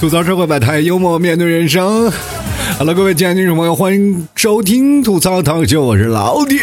[0.00, 2.12] 吐槽社会百态，幽默面对人生。
[2.78, 6.58] Hello，各位亲爱的听众朋友，欢迎收听吐槽堂秀，我是老铁。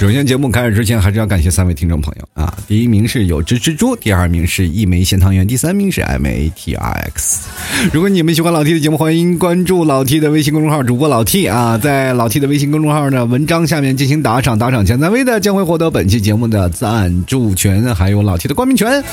[0.00, 2.50] 首先，节目开始之前，还是要感谢三位听众朋友啊！
[2.66, 7.46] 第一名是有只蜘蛛，第二名是一枚咸汤圆，第三名是 M A T R X。
[7.92, 19.04] 如果你们喜欢老 T 的节目，欢迎关注老 T 的微信公众号主播老 T 啊，在老 T 的微信公众号的文章下面进行打赏，打赏前三位的将会获得本期节目的赞助权，还有老 T 的冠名权。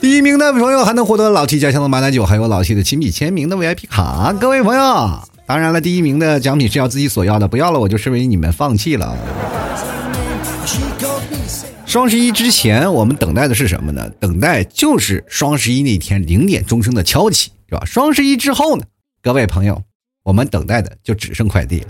[0.00, 4.32] 第一名的朋友还能获得老 T 家乡的马奶酒，还有老 T 的亲笔签名的 VIP 卡。
[4.40, 9.18] 各位朋友，当然了，第一名的奖品是要自己索要的，不要了我就视为你们放弃了。
[11.90, 14.08] 双十一之前，我们等待的是什么呢？
[14.20, 17.84] 等待就是双十一那天零点钟声的敲起，是吧？
[17.84, 18.84] 双十一之后呢，
[19.20, 19.82] 各位朋友，
[20.22, 21.86] 我们等待的就只剩快递了。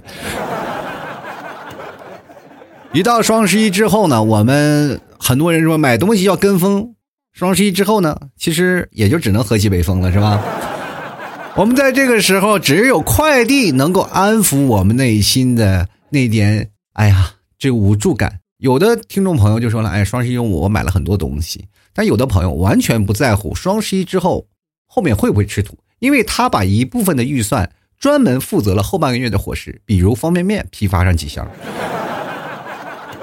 [2.94, 6.94] 一到双十一之后呢，我们很多人说买东西要跟风，
[7.34, 10.42] 双十一之后呢，其实也就只能喝西北风了，是吧？
[11.56, 18.38] 我们在这个时候，只有快递能够安抚我们内心的那点，哎呀，这无助感。
[18.60, 24.46] 有的听众朋友就说了：“哎，双十一我买了很多东西。”但有的朋友完全不在乎双十一之后
[24.86, 31.48] 后面会不会吃土，因为他把一部分的预算专门负责了后半个月的伙食，比如方便面批发上几箱。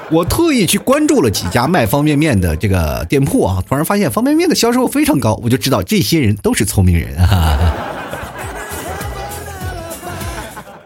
[0.09, 7.75] 我特意去关注了几家卖方便面的这个店铺啊，突然发现方便面的销售非常高，我就知道这些人都是聪明人啊。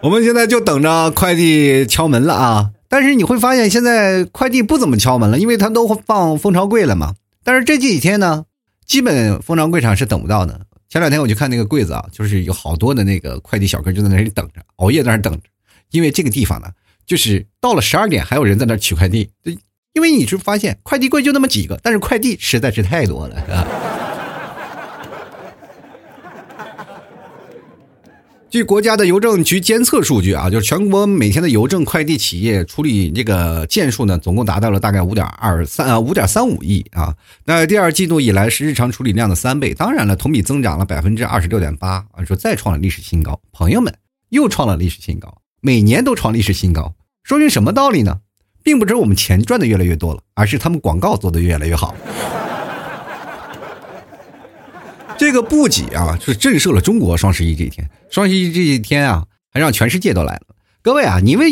[0.04, 2.72] 我们现在就等着快递敲门了啊！
[2.92, 7.16] 但是你会发现，现在快递不怎么敲门了，因为他都放蜂巢柜了嘛。
[7.42, 8.44] 但是这几天呢，
[8.86, 10.60] 基本蜂巢柜上是等不到的。
[10.90, 15.44] 前两天我就看那个柜子啊，就是有好多的那个快递小哥就在那里等着，熬夜在那等着。
[15.92, 16.68] 因为这个地方呢，
[17.06, 19.30] 就是到了十二点还有人在那取快递。
[19.94, 23.66] 因为你是发现快递柜就那么几个，但是快递实在是太多了，是吧？
[28.52, 37.16] 据国家的邮政局监测数据啊，就是全国每天的邮政快递企业处理这个件数呢，总共达到了大概五点二三啊五点三五亿啊。
[37.46, 43.40] 那第二季度以来是日常处理量的三倍，当然了，同比增长了百分之二十六点八啊，说再创了历史新高。
[43.54, 43.96] 朋友们
[44.28, 48.18] 又创了历史新高，每年都创历史新高，说明什么道理呢？
[48.64, 51.96] 并不是我们钱赚的越来越多了，而是他们广告做的越来越好。
[55.22, 57.88] 这个不仅啊，是震慑了中国双十一这一天。
[58.10, 60.56] 双十一这一天啊，还让全世界都来了。
[60.82, 61.46] 各位啊，你们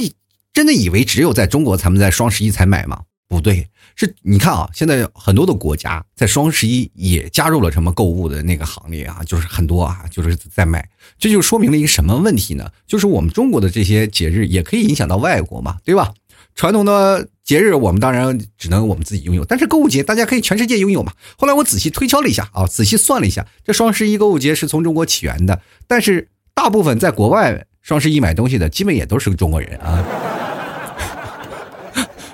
[0.51, 3.01] 真的以为只有在中国才能在双十一才买吗？
[3.27, 10.89] 不对，是你看啊，现在很多的国家在双十一也加入了什么购物的那个行列啊，就是很多啊，就是在卖。
[11.19, 12.71] 这就说明了一个什么问题呢？
[12.87, 16.11] 就是我们中国的这些节日也可以影响到外国嘛，对吧？
[16.55, 21.13] 传统的节日我们当然只能我们自己拥有，但是购物节大家可以全世界拥有嘛。
[21.37, 30.03] 后来我仔细推敲了一下啊，仔细算了一下，这双十一购物节是从中国起源的，但是大部分在国外双十一买东西的基本也都是中国人啊。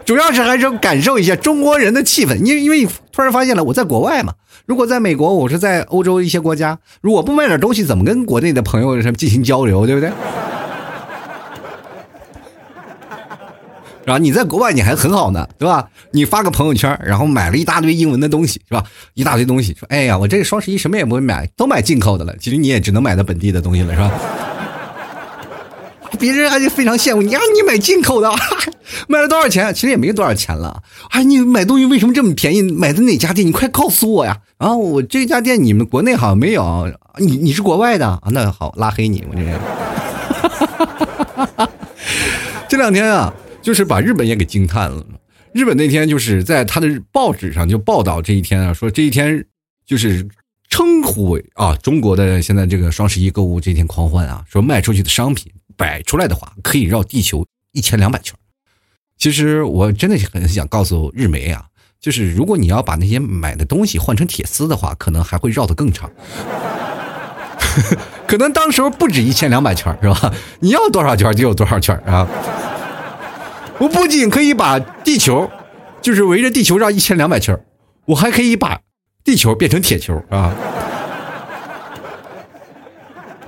[0.06, 4.36] 主要是还是感受一下中国人的气氛，因为因为突然发现了我在国外嘛，
[4.68, 10.12] 如果在美国，我是在欧洲一些国家，如果不买点东西，怎么跟国内的朋友什么进行交流，对不对？
[14.06, 14.20] 是吧？
[14.20, 15.90] 你在国外你还很好呢，对吧？
[16.12, 18.84] 你发个朋友圈，然后买了一大堆英文的东西，是吧？
[19.16, 24.12] 一大堆东西，说：“哎呀，我这个双十一什么也不会买，都买进口的了。”其实你也只能买到本地的东西了，是吧？
[26.20, 27.42] 别人还就非常羡慕你啊！
[27.54, 28.32] 你买进口的，
[29.10, 29.74] 买了多少钱？
[29.74, 30.82] 其实也没多少钱了。
[31.10, 32.62] 哎，你买东西为什么这么便宜？
[32.62, 33.46] 买的哪家店？
[33.46, 34.38] 你快告诉我呀！
[34.58, 38.22] 啊，我这家店你们国内好像没有，你你是国外的啊？
[38.32, 39.60] 那好，拉黑你，我这人。
[42.70, 43.34] 这两天啊。
[43.66, 45.04] 就是把日本也给惊叹了。
[45.52, 49.44] 日本那天就是在他的报纸上就报道这一天啊，说这一天
[49.88, 50.28] 就是
[50.70, 58.36] 称呼为啊中国的现在这个双十一购物这天狂欢啊，说卖出去的商品摆出来的话可以绕地球一千两百圈。
[59.18, 61.66] 其实我真的很想告诉日媒啊，
[62.00, 66.12] 就是如果你要把那些买的东西换成铁丝的话，可能还会绕得更长。
[68.28, 70.32] 可能当时候不止一千两百圈是吧？
[70.60, 72.28] 你要多少圈就有多少圈啊。
[73.80, 75.50] 我不仅可以把地球，
[76.02, 77.60] 就是围着地球绕一千两百圈
[78.06, 78.80] 我还可以把
[79.24, 80.54] 地球变成铁球啊！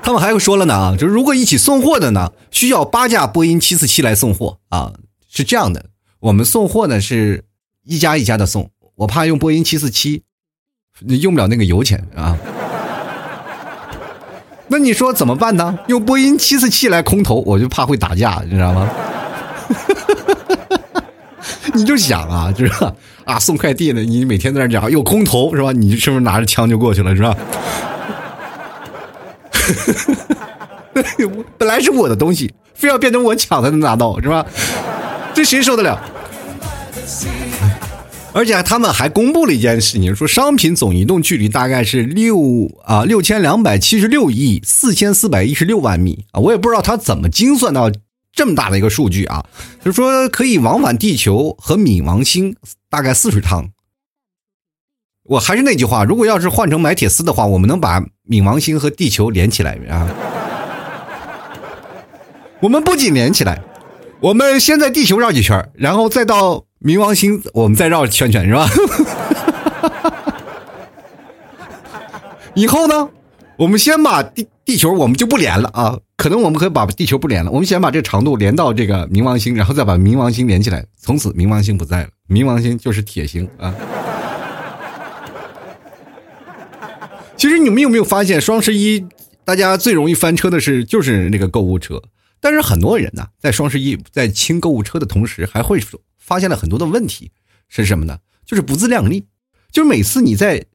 [0.01, 4.93] 他们还说了呢啊，就是如果一起送货的呢，需要八架波音七四七来送货啊，
[5.29, 5.85] 是这样的。
[6.19, 7.43] 我们送货呢是
[7.83, 10.23] 一家一家的送，我怕用波音七四七，
[11.05, 12.37] 用不了那个油钱啊。
[14.69, 15.77] 那你说怎么办呢？
[15.87, 18.89] 用波音七四七来空投，我就怕会打架，你知道吗？
[21.77, 22.71] 你就想啊， 就是
[23.23, 25.71] 啊，送快递的，你每天在那讲有空投是吧？
[25.71, 27.37] 你是不是拿着枪就过去了是吧？
[31.57, 34.45] 本来是我的东西，非要变成我抢才能拿到是吧？
[35.33, 36.01] 这谁受得了？
[38.33, 47.91] 而且他们还公布了一件事情，说商品总移动距离大概是六啊六千两百七十六亿四千四百一十六万米啊，我也不知道他怎么精算到
[48.37, 49.43] 这么大的一个数据啊，
[49.83, 52.55] 就是说可以往返地球和冥王星
[52.87, 53.71] 大概四十趟。
[55.23, 57.99] 我还是那句话，如果要是换成买铁丝的话，我们能把
[58.29, 60.07] 冥王星和地球连起来啊。
[62.61, 63.59] 我们不仅连起来，
[64.21, 68.67] 我们先在地球绕几圈，然后再到冥王星，我们再绕圈圈，是吧？
[72.53, 73.09] 以后呢，
[73.57, 83.73] 我们先把地地球我们就不连了啊，可能我们可以把地球不连了，我们先把这个长度连到这个冥王星，然后再把冥王星连起来，从此冥王星不在了，冥王星就是铁星啊。
[87.37, 89.05] 其实你们有没有发现，双十一
[89.45, 92.03] 大家最容易翻车的是就是那个购物车。
[92.41, 95.81] 但是很多人呢，在双十一在清购物车的同时，还会
[96.17, 97.31] 发现了很多的问题，
[97.69, 98.17] 是什么呢？
[98.45, 99.27] 就是不自量力。
[99.71, 100.65] 就是每次你在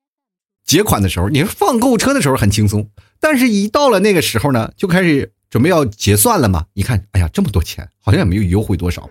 [0.65, 2.89] 结款的时候，你放购物车的时候很轻松，
[3.21, 6.65] 但是一到了那个时候呢，就开始准备要结算了嘛。
[6.73, 9.07] 一看，哎呀，这么多钱，好像也没有优惠多少，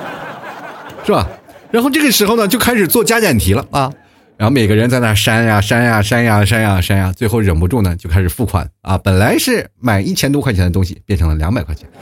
[1.06, 1.26] 是吧？
[1.70, 3.90] 然后这个时候呢，就开始做加减题了啊。
[4.36, 8.98] 然后每个人在那删呀删呀删呀删呀删呀，最后忍不住呢就开始付款啊！
[8.98, 11.88] 本来是买一千多块钱的东西，变成了两百块钱。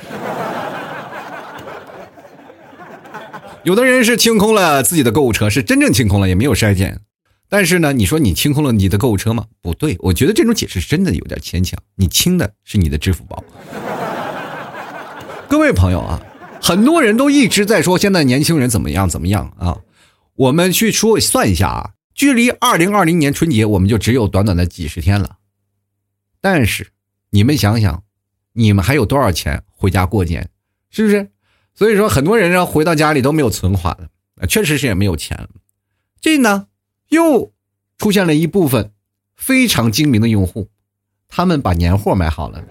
[3.63, 6.99] 有的人是清空了自己的购物车，是真正清空了，也没有筛检。
[7.57, 9.47] 但是呢，你说你清空了你的购物车吗？
[9.63, 11.79] 不对，我觉得这种解释真的有点牵强。
[11.95, 13.45] 你清的是你的支付宝。
[15.49, 16.21] 各位朋友啊，
[16.61, 19.79] 很多人都一直在说现在年轻人怎么样怎么样啊，
[20.35, 21.91] 我们去说算一下啊。
[22.13, 25.37] 距离二零二零年春节，我们就只有短短的几十天了。
[26.41, 26.89] 但是，
[27.31, 28.03] 你们想想，
[28.55, 30.51] 你们还有多少钱回家过年？
[30.91, 31.31] 是不是？
[31.73, 35.51] 所以说，很多人呢回到家里都没有存款了，确实是也没有钱了。
[36.21, 36.67] 这呢，
[37.09, 37.53] 又
[37.99, 38.93] 出现了一部分
[39.37, 40.69] 非常精明的用户，
[41.29, 42.63] 他们把年货买好了。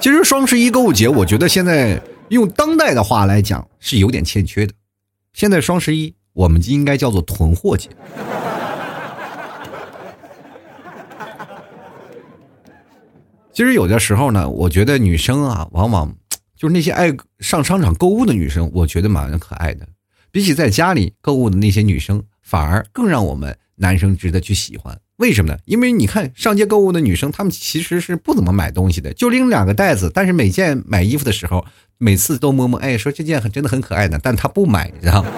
[0.00, 4.72] 其实双十一购物节，我觉得现在用当代的话来讲是有点欠缺的。
[5.32, 6.14] 现在双十一。
[6.36, 7.88] 我们应该叫做囤货节。
[13.54, 16.14] 其实有的时候呢，我觉得女生啊，往往
[16.54, 19.88] 就是那些爱上商场购物的女生，我觉得蛮可爱的。
[20.36, 25.00] 比起在家里购物的那些女生，反而更让我们男生值得去喜欢。
[25.16, 25.58] 为什么呢？
[25.64, 30.10] 因为你看上街购物的女生，她们其实是不怎么买东西的，就拎两个袋子。
[30.12, 31.64] 但是每件买衣服的时候，
[31.96, 35.30] 每次都摸摸，哎，说这件很真的很可爱的，但她不买，你知道吗。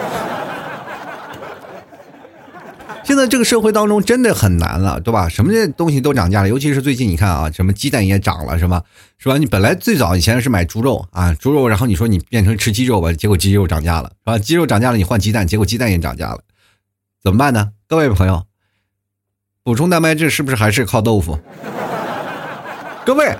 [3.08, 5.30] 现在这个社会当中真的很难了，对吧？
[5.30, 8.82] 什么东西都涨价了，尤其是最近你看啊，什么鸡蛋也涨了，是吧？
[9.16, 9.38] 是吧？
[9.38, 14.38] 你本来最早以前是买猪肉啊，猪肉，然后你说你变成吃鸡肉吧，结果鸡肉涨价了，是吧？
[14.38, 16.40] 鸡肉涨价了，你换鸡蛋，结果鸡蛋也涨价了，
[17.24, 17.70] 怎么办呢？
[17.88, 18.44] 各位朋友，
[19.62, 21.38] 补充蛋白质是不是还是靠豆腐？
[23.06, 23.34] 各位，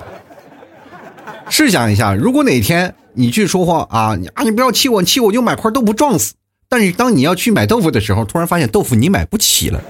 [1.50, 6.32] 试想一下，如果哪天你去说话啊，你啊，你不要气我，气我就买块豆腐撞死。
[6.69, 9.81] 但是当你要去买豆腐的时候，突然发现豆腐你买不起了。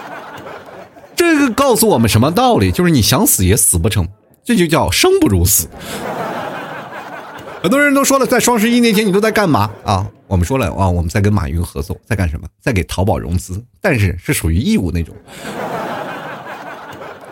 [1.14, 2.72] 这个告诉我们什么道理？
[2.72, 4.08] 就是你想死也死不成，
[4.42, 5.68] 这就叫生不如死。
[7.60, 10.06] 很多人都说了，在双十一那天你都在干嘛啊？
[10.26, 12.46] 我们说了啊，我们在跟马云合作，在干什么？
[12.62, 15.14] 在给淘宝融资，但是是属于义务那种。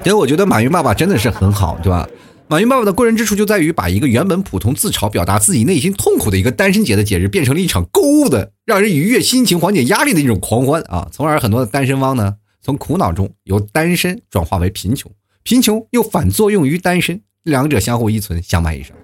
[0.05, 2.07] 因为我觉得马云爸爸真的是很好，对吧？
[2.49, 11.09] 马云爸爸的过人之处就在于把一个原本普通自嘲、表达自己内心痛苦的一个单身节的节日，变成了一场购物的、让人愉悦心情、缓解压力的一种狂欢啊！
[11.11, 15.11] 从而很多的单身汪呢，从苦恼中由单身转化为贫穷，
[15.43, 18.95] 贫穷又反作用于单身，两者相互依存，相伴一生。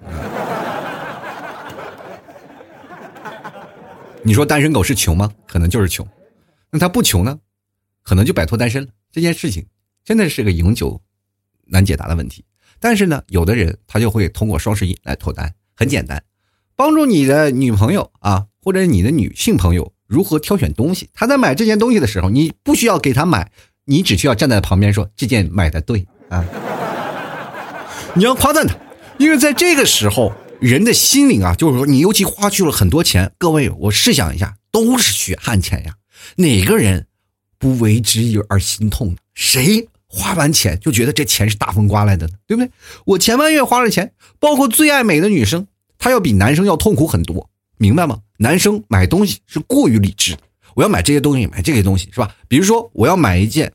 [4.22, 5.32] 你说单身狗是穷吗？
[5.48, 6.06] 可能就是穷。
[6.70, 7.40] 那他不穷呢？
[8.04, 8.88] 可能就摆脱单身了。
[9.10, 9.66] 这件事情
[10.04, 11.00] 真的是个永久
[11.66, 12.44] 难解答的问题。
[12.82, 16.24] 但是呢，有的人他就会通过双十一来脱单，很简单，
[16.74, 21.08] 帮助你的女朋友啊，或者你的女性朋友如何挑选东西。
[21.14, 23.52] 他在买这件东西的时候，你不需要给他买，
[23.84, 26.44] 你只需要站在旁边说这件买的对啊。
[28.14, 28.76] 你要夸赞他，
[29.16, 33.32] 因为在这个时候，人的心灵啊，就是说你尤其花去了很多钱。
[33.38, 35.94] 各位，我试想一下，都是血汗钱呀，
[36.34, 37.06] 哪个人
[37.58, 39.16] 不为之而心痛呢？
[39.34, 39.88] 谁？
[40.14, 42.70] 花完钱就觉得这钱是大风刮来的，对不对？
[43.06, 45.66] 我前半月花了钱，包括最爱美的女生，
[45.96, 47.48] 她要比男生要痛苦很多。
[47.78, 48.20] 明白吗？
[48.36, 50.36] 男生买东西是过于理智，
[50.74, 52.36] 我要买这些东西，买这些东西是吧？
[52.46, 53.72] 比如说我要买一件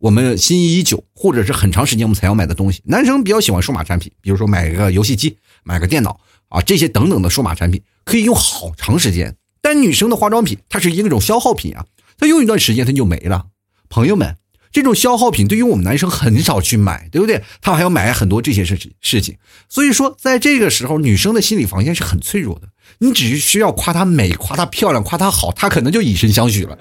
[0.00, 6.20] 我们心仪已久或者是很长时间我们才要买的东西，男生比较喜欢数码产品，比如说买个游戏机、买个电脑
[6.50, 9.34] 啊，这些等等的数码产品可以用好长时间。
[9.62, 11.86] 但女生的化妆品，它是一种消耗品啊，
[12.18, 13.46] 它用一段时间它就没了。
[13.88, 14.36] 朋友们。
[14.72, 17.42] 这种消耗品对于我们男生很少去买，对不对？
[17.60, 19.36] 他还要买很多这些事情事情，
[19.68, 22.68] 所以说在这个时候，女生的心理防线是很脆弱的。
[22.98, 26.78] 你只是需要夸她美、夸她漂亮、夸她好，她可能就以身相许了。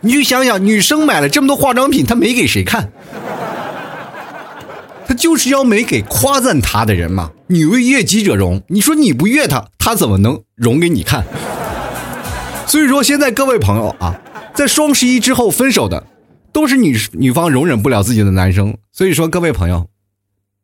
[0.00, 2.90] 你就想想，女生买了这么多化妆品，她没给谁看？
[5.06, 7.30] 她就是要没给夸赞她的人嘛。
[7.48, 11.24] 女为悦己者容，你说你不悦她，她怎么能容给你看？
[12.66, 14.18] 所以说，现在各位朋友啊。
[14.54, 16.06] 在双十一之后分手的，
[16.52, 18.76] 都是女女方容忍不了自己的男生。
[18.92, 19.88] 所以说，各位朋友，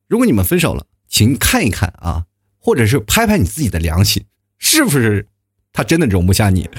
[0.08, 2.24] 如果你们分手了，请看一看啊，
[2.58, 4.24] 或者是拍拍你自己的良心，
[4.58, 5.26] 是不是
[5.72, 6.68] 他真的容不下你？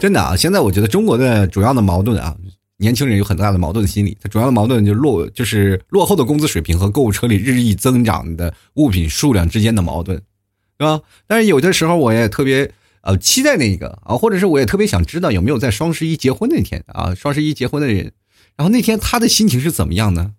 [0.00, 0.36] 真的啊！
[0.36, 2.36] 现在我觉得中国的主要的矛盾啊，
[2.76, 4.16] 年轻人有很大的矛盾心理。
[4.22, 10.16] 它主要的矛盾就落，就是落后的工资水平和购物车里日益增长的物品数量之间的矛盾。
[10.16, 11.00] 是吧？
[11.26, 12.70] 但是有的时候我也特别
[13.08, 18.12] 呃期待那个啊，或者是我也特别想知道有没有在双十一结婚那天啊，双十一结婚的人，
[18.54, 20.32] 然后那天他的心情是怎么样呢？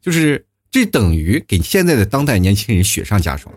[0.00, 3.52] 就是这等于给现在的当代年轻人雪上加霜。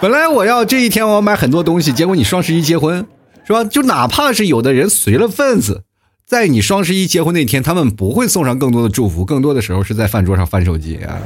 [0.00, 3.04] 本来我要这一天我要买很多东西，结果你双十一结婚，
[3.44, 3.64] 是吧？
[3.64, 5.82] 就哪怕是有的人随了份子，
[6.24, 11.18] 在你双十一结婚那天，他们不会送上更多的祝福，更多的时候是在饭桌上翻手机啊。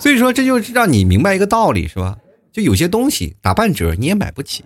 [0.00, 2.16] 所以说，这就是让你明白一个道理，是吧？
[2.50, 4.64] 就有些东西打半折你也买不起，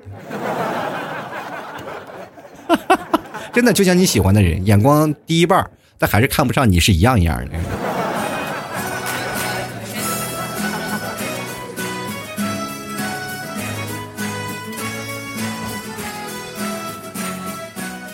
[3.53, 7.51] 真的就像你喜欢的人，眼光低一半，但还是看不上你是一样一样的。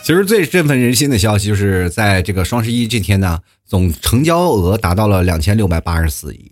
[0.02, 6.49] 其实最振奋人心的消息，就是在这个双十一这天呢，总成交额达到了两千六百八十四亿。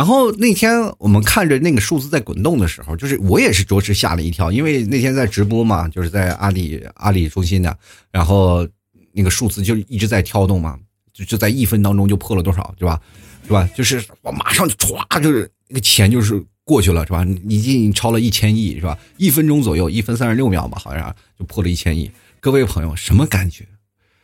[0.00, 7.76] 然后那天我们看着那个数字在滚动的时候，就是我也是着实吓了一跳，因为那天在直播嘛，就是在阿里阿里中心的，
[8.10, 8.66] 然后
[9.12, 10.78] 那个数字就一直在跳动嘛，
[11.12, 12.98] 就就在一分当中就破了多少，对吧？
[13.46, 13.68] 是吧？
[13.76, 17.22] 就是我马上就歘，就是那个钱就是过去了，是吧？
[17.46, 18.96] 已经超了一千亿，是吧？
[19.18, 22.10] 一分钟左右，一分三十六秒吧，好像就破了一千亿。
[22.40, 23.66] 各位朋友，什么感觉？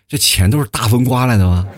[0.08, 1.68] 这钱都是大风刮来的吗？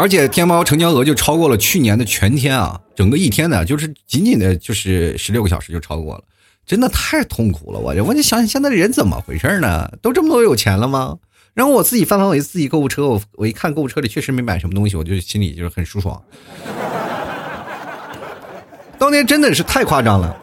[0.00, 6.24] 而且天猫成交额就超过了去年的全天啊，整个一天呢，就是仅仅的就是十六个小时就超过了，
[6.64, 7.78] 真的太痛苦了。
[7.78, 9.92] 我我就想想现在的人怎么回事呢？
[10.00, 11.18] 都这么多有钱了吗？
[11.52, 16.18] 然后我自己翻翻我自己购物车，我我一看购物车里确实没买什么东西，我就心里就是很舒爽。
[18.98, 20.34] 当年真的是太夸张了，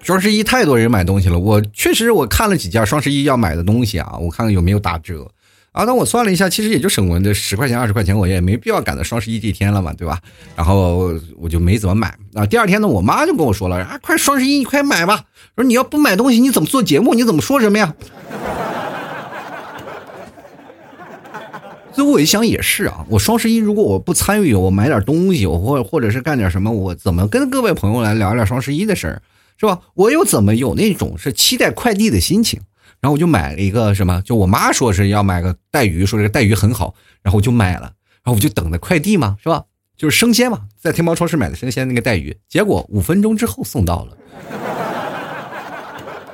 [0.00, 1.36] 双十一太多人买东西了。
[1.36, 5.28] 我确实我看了几件双十一要买的东西啊，我看看有没有打折。
[5.74, 10.20] 啊，那我算了一下，其实也就省了这十块钱、二十块钱，我也没必要赶到双十一这天了嘛，对吧？
[10.54, 12.16] 然后我就没怎么买。
[12.32, 15.24] 啊，第二天呢，我妈就跟我说了：“啊，快双十一，你快买吧！
[15.56, 17.14] 说你要不买东西，你怎么做节目？
[17.14, 17.92] 你怎么说什么呀？”
[21.92, 29.22] 所以我一想也是啊，我双十一如果我不参与，我买点东西，我或或者是干点什么，我怎么跟各位朋友来聊聊双十一的事儿，
[29.58, 29.80] 是吧？
[29.94, 32.60] 我又怎么有那种是期待快递的心情？
[33.04, 39.64] 然后我就买了一个什么，就我妈说是要买个带鱼，说这个带鱼很好，然后我就买了，然后我就等着快递嘛，是吧？
[39.94, 44.16] 就是生鲜嘛，在天猫超市买的生鲜那个带鱼，结果五分钟之后送到了。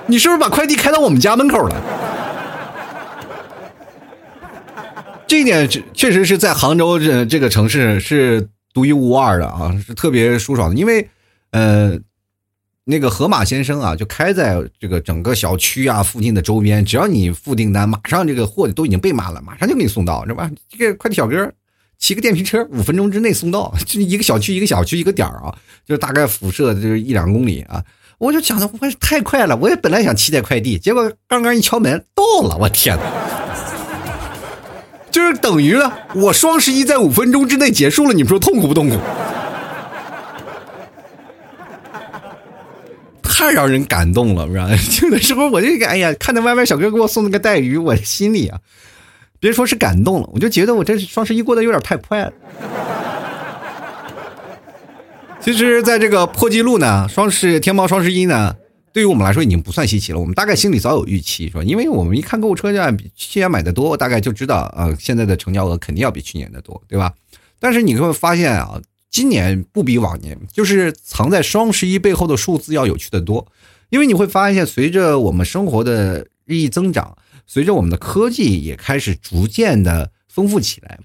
[0.07, 1.75] 你是不是把快递开到我们家门口了？
[5.27, 11.09] 这一点确实是在杭州这这个城市是独一无二的啊，是特别舒爽的，因为
[11.51, 11.99] 呃。
[12.91, 20.51] 那个河马先生啊，就开在这个整个小区啊附近的周边，只要你付订单，马上这个货都已经备满了，马上就给你送到，是吧？
[20.69, 21.51] 这个快递小哥
[21.99, 25.55] 骑个电瓶车，五分钟之内送到， 就一个小区一个小区一个点儿啊，
[25.87, 27.83] 就大概辐射就是一两公里啊。
[28.19, 33.03] 我就想的，我太快了，我也本来想期待快递，结果刚刚一敲门到了，我天哪！
[35.11, 38.97] 就是等于了，我双十一在五分钟之内结束了，你们说痛苦不痛苦？
[43.41, 44.69] 太让人感动了，是吧？
[45.03, 48.61] 有的时候我就哎呀，看到外卖小哥给我送那个带鱼，我心里啊，
[49.41, 52.33] 别说是感动了，我就觉得我这双十一过得有点太快了。
[55.41, 58.55] 其实，在这个破纪录呢，双十天猫双十一呢，
[58.93, 60.19] 对于我们来说已经不算稀奇了。
[60.21, 61.63] 我们大概心里早有预期，是吧？
[61.63, 67.15] 因为我们一看购物车价比去年买的多，大概就知道啊，现在的成交额肯定要比去年的多，对吧？
[67.59, 68.79] 但是你会发现啊，
[69.11, 73.47] 今年不比往年，就是藏在双十一背后的数字要有趣的多。
[73.91, 81.01] 因为你会发现，随着我们生活的日益增长，随着我们的科技也开始逐渐的丰富起来，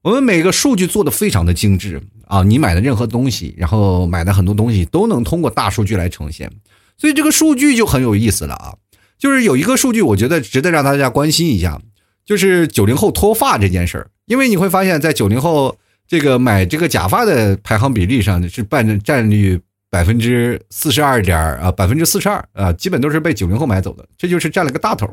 [0.00, 2.42] 我们每个数据做的非常的精致啊！
[2.42, 6.50] 你买的任何东西，然后买的很多东西都能通过大数据来呈现，
[6.96, 8.74] 所以这个数据就很有意思了啊！
[9.18, 11.80] 就是有一个数据，我觉得值得让大家关心一下，
[12.24, 14.10] 就是九零后脱发这件事儿。
[14.24, 19.60] 因为你会发现在九零后这个买这个假发的排行比例上是占占率。
[19.90, 25.08] 百分之四十二点啊，百分之四十二啊，基本都是被九零后买走的，这就是占了个大头。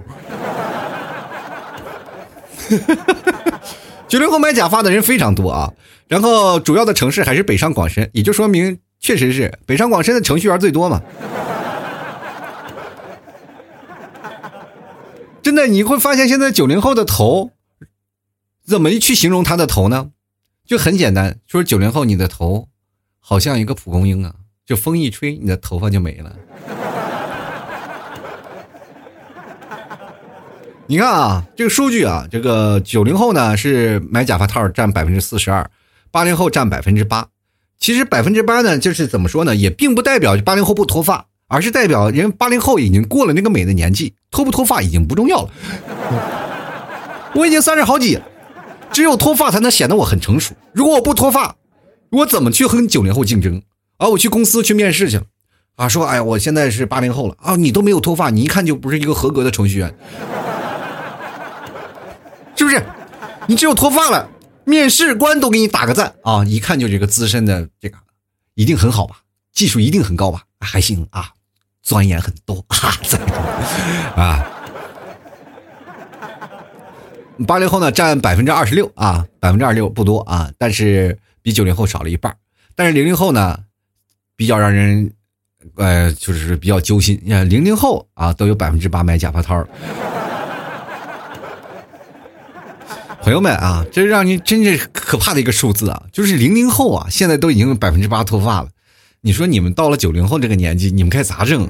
[4.09, 5.71] 九零后买假发的人非常多啊，
[6.07, 10.99] 然后主要的城市还是北上广深，也就说明确实是北上广深的程序员最多嘛。
[15.43, 17.51] 真的，你会发现现在九零后的头，
[18.65, 20.09] 怎么去形容他的头呢？
[20.71, 22.69] 就很简单，说九零后你的头
[23.19, 24.33] 好像一个蒲公英啊。
[24.65, 26.33] 就风一吹，你的头发就没了。
[30.87, 35.69] 你看啊，这个数据啊，这个九零后呢是买假发套占百分之四十二，
[36.09, 37.27] 八零后占百分之八。
[37.77, 45.49] 其实百分之八呢，就是怎么说呢，也并不代表八零后不脱发，而是代表人八零后已经过了那个美的年纪，脱不脱发已经不重要了。
[47.35, 48.23] 我已经三十好几了，
[48.91, 50.53] 只有脱发才能显得我很成熟。
[50.73, 51.55] 如果我不脱发，
[52.09, 53.61] 我怎么去和九零后竞争？
[53.97, 55.21] 啊，我去公司去面试去，
[55.75, 57.35] 啊，说，哎呀，我现在是八零后了。
[57.39, 59.93] 啊，你都没有脱发，你一看就不是一个合格的程序员，
[62.55, 62.83] 是不是？
[63.47, 64.29] 你只有脱发了，
[64.65, 66.13] 面试官都给你打个赞。
[66.23, 67.97] 啊，一看就是一个资深的，这个
[68.55, 69.17] 一定很好吧，
[69.53, 71.29] 技术一定很高吧，还行啊，
[71.81, 72.65] 钻研很多。
[72.67, 72.93] 啊，
[74.15, 74.60] 啊，
[77.45, 82.35] 八零后呢占百分之二十六啊，百分之二十六不多啊，但是比九零后少了一半，
[82.75, 83.57] 但是零零后呢？
[84.37, 85.11] 比较让人，
[85.75, 87.21] 呃，就是比较揪心。
[87.23, 89.63] 你看，零零后啊，都有百分之八买假发套。
[93.21, 96.03] 朋友们啊，这让你真是可怕的一个数字啊！
[96.11, 98.69] 就是零零后啊，现在都已经百分之八脱发了。
[99.21, 101.69] 你说你们到了九零后这个年纪，你们该咋整？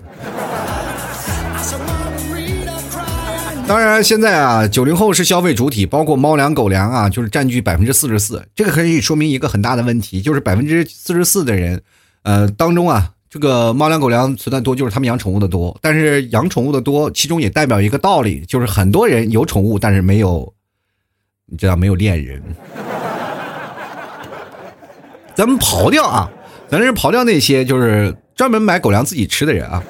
[3.71, 8.45] 当然，现在啊，九零后是消费主体，包括猫粮、狗粮啊，就是占据百分之四十四。
[8.53, 11.81] 这个可以说明一个很大的问题，就是百分之四十四的人。
[12.23, 15.79] 呃，当中啊，这个猫粮狗粮存在多，就是他们养宠物的多。
[15.81, 20.53] 但是养宠物的多，其中也代表一个道理，就是很多人有宠物，但是没有，
[21.45, 22.43] 你知道没有恋人。
[25.34, 26.29] 咱们刨掉啊，
[26.69, 29.81] 咱是刨掉那些就是专门买狗粮自己吃的人啊，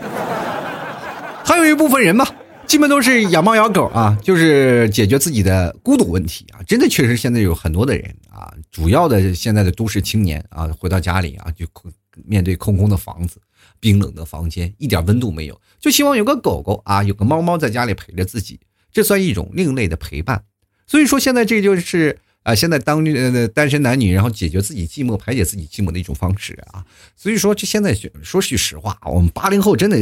[1.43, 2.27] 还有一部分人嘛，
[2.71, 6.63] 基本都是养猫养狗啊，就是解决自己的孤独问题啊。
[6.63, 11.91] 真的确实现在有很多的人啊，主要的现在的都市青年啊，回到家里啊就空。
[12.25, 13.41] 面对空空的房子、
[13.81, 18.57] 冰冷的房间，一点温度没有，就希望有个狗狗啊，有个猫猫在家里陪着自己，
[18.89, 20.41] 这算一种另类的陪伴。
[20.87, 26.85] 所以说，现在这就是啊，现在当呃单身男女，然后解决自己寂寞、排解自己寂寞的一种方式啊。
[27.17, 29.97] 所以说，这现在说句实话，我们八零后真的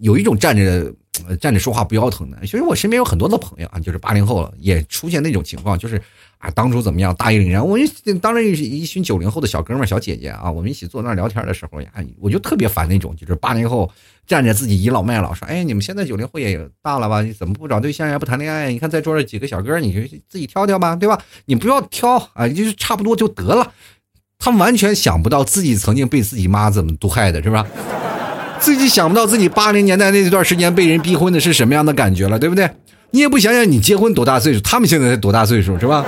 [0.00, 0.92] 有一种站着
[1.40, 2.38] 站着说话不腰疼的。
[2.42, 6.00] 其实我身边有很多的朋友啊，就是八零后了，也出现那种情况，就是。
[6.38, 7.12] 啊，当初怎么样？
[7.16, 7.66] 大义凛然。
[7.66, 7.84] 我一
[8.22, 11.88] 当着一一群九零后的小哥们、小姐姐啊，我们一起坐那聊天的时候呀，
[12.20, 13.90] 我就特别烦那种，就是八零后
[14.24, 17.22] 站着自己倚老卖老，说：“哎，你们现在九零后也大了吧？
[17.22, 18.16] 你怎么不找对象呀？
[18.16, 18.70] 不谈恋爱？
[18.70, 21.20] 你看在桌上几个小哥，你就自己挑挑吧，对吧？
[21.46, 23.72] 你不要挑啊，就是差不多就得了。”
[24.38, 27.66] 他们完全想不到自己曾经被自己妈怎么毒害的，是吧？
[28.60, 32.68] 自己想不到自己八零年代那段时间被人逼婚的是什么样的感觉了，对不对？
[33.10, 36.04] 你也不想想你结婚多大岁数，他们现在才多大岁数，是吧？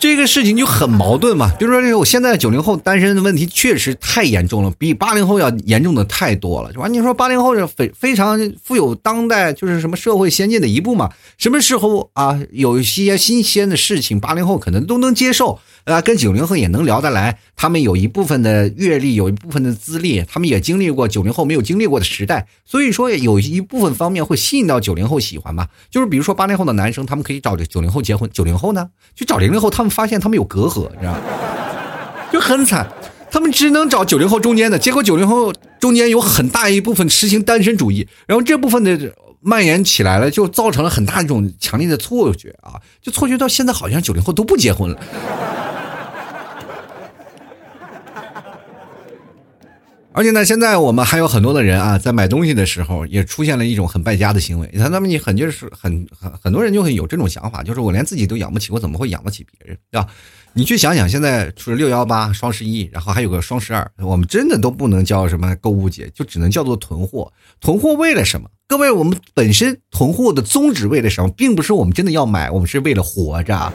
[0.00, 1.50] 这个事情就很矛盾嘛。
[1.58, 6.86] 比如说，我现在九零后单身的问题确实太严重了，比八零后要严重的太多了，是吧？
[6.86, 11.10] 你说八零后是非非常富有当代，就是什么社会先进的一步嘛？
[11.36, 15.58] 什么时候啊，有一些新鲜的事情，八零后可能都能接受。
[15.84, 25.68] 啊，跟九零后也能聊得来，他们有一部分的阅历，有一部分的资历，他们也经历过九零后没有经历过的时代，所以说有一部分方面会吸引到九零后喜欢吧。
[25.90, 31.20] 就是比如说八零后的男生，他们可以找九零后结婚，九零后呢去找零零后，他们发现他们有隔阂，你知道吗？
[32.30, 32.86] 就很惨，
[33.30, 39.14] 他们只能找九零后中间的，结果九零后中间有很大一部分实行单身主义，然后这部分的。
[39.40, 42.74] 蔓延起来了，就造成了很大一种强烈的错觉啊！
[43.00, 44.98] 就错觉到现在，好像九零后都不结婚了。
[50.18, 54.68] 而且呢，现在我们还有很多的人啊，在买东西的时候也出现了一种很败家的行为。
[54.72, 60.08] 你看，他们你很就是很很很多人就会有这种想法，就是我连自己都养不起，我怎么会养得起别人，对吧？
[60.54, 67.32] 你去想想，现在是六幺八、双十一，然后还有个双十二，我们真的都不能叫什么购物节，就只能叫做囤货。
[67.60, 68.50] 囤货为了什么？
[68.66, 71.30] 各位，我们本身囤货的宗旨为了什么？
[71.36, 73.72] 并不是我们真的要买，我们是为了活着。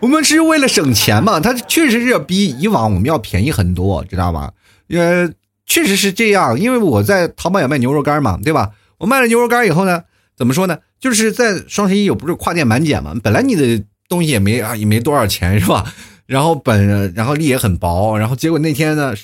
[0.00, 1.40] 我们是为了省钱嘛？
[1.40, 4.52] 它确实是要比以往我们要便宜很多，知道吧？
[4.90, 5.28] 呃，
[5.66, 8.70] 确实是这样，因为我在淘宝也卖牛肉干嘛，对吧？
[8.98, 10.04] 我卖了牛肉干以后呢，
[10.36, 10.78] 怎么说呢？
[11.00, 13.14] 就是在双十一有不是跨店满减嘛？
[13.22, 15.92] 本来你的东西也没啊，也没多少钱，是吧？
[16.26, 19.14] 然后本然后利也很薄，然后结果那天呢，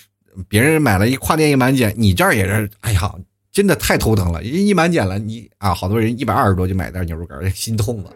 [0.48, 3.12] 别人买了一跨店一满减，你这儿也是，哎呀，
[3.52, 4.42] 真的太头疼了！
[4.42, 8.10] 一满减了，你啊，好多人一百二十多就买袋牛肉干，心痛了。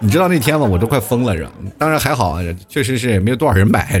[0.00, 0.66] 你知道那天吗？
[0.66, 1.52] 我都快疯了，是吧？
[1.78, 4.00] 当然还好啊，确实是没有多少人买，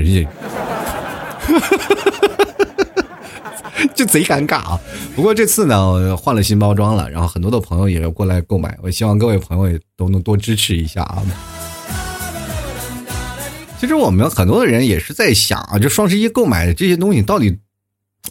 [3.94, 4.80] 就贼尴尬啊。
[5.14, 8.76] 不过这次呢，换了新包装了，然后很多的朋友也要过来购买。
[8.82, 11.22] 我希望各位朋友也都能多支持一下啊。
[13.78, 17.58] 其实我们很多的人也是在想啊，就双十一购买这些东西到底，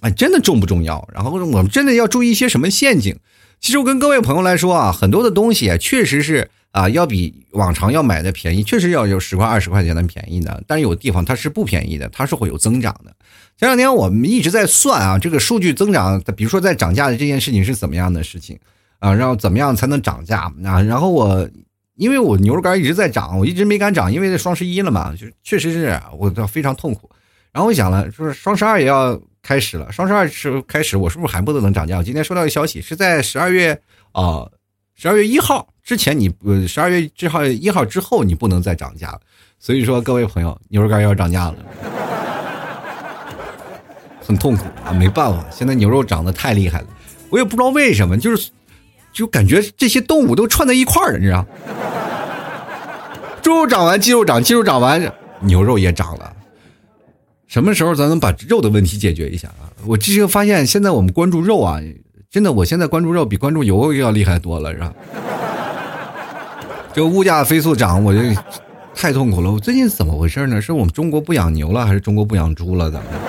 [0.01, 1.07] 哎，真的重不重要？
[1.13, 3.19] 然后我们真的要注意一些什么陷阱？
[3.61, 6.49] 其实我跟各位朋友来说啊，很多的东西啊确实是。
[6.73, 13.15] 啊，要比往常要买的便宜，确实要有十块二十块钱的便宜的，但是有地方它是不便宜的，它是会有增长的。
[13.57, 18.57] 前两天我们一直在算啊，这个数据增长，比如说在涨价的这件事情是怎么样的事情
[18.97, 20.81] 啊，然后怎么样才能涨价啊？
[20.81, 21.47] 然后我
[21.95, 27.07] 因为我牛肉干一直在涨，我一直没敢涨，因为双十一了嘛，就确实是我非常痛苦。
[27.51, 31.97] 然后我想了，说双十二也要开始了，双十二是开始，我是不是还不能涨价？
[31.99, 33.79] 我今天收到一消息，是在十二月
[34.13, 34.49] 啊。
[34.95, 39.19] 十二月一号之前，你呃，十二月之号一号之后，你不能再涨价了。
[39.59, 41.55] 所以说，各位朋友，牛肉干要涨价了，
[44.21, 46.87] 很痛苦啊，没办法，现在牛肉涨得太厉害了，
[47.29, 48.49] 我也不知道为什么，就是
[49.11, 51.45] 就感觉这些动物都串在一块儿了，你知道？
[53.41, 56.35] 猪肉涨完，鸡肉涨，鸡肉涨完，牛肉也涨了。
[57.47, 59.67] 什么时候咱能把肉的问题解决一下啊？
[59.85, 61.79] 我这就发现，现在我们关注肉啊。
[62.33, 64.91] 真的，我现在关注肉比关注油要厉害多了，是吧？
[66.91, 68.19] 这物价飞速涨，我就
[68.95, 69.51] 太痛苦了。
[69.51, 70.59] 我最近怎么回事呢？
[70.59, 72.89] 是我们中国不养牛了，还是中国不养猪了？
[72.89, 73.19] 怎么的？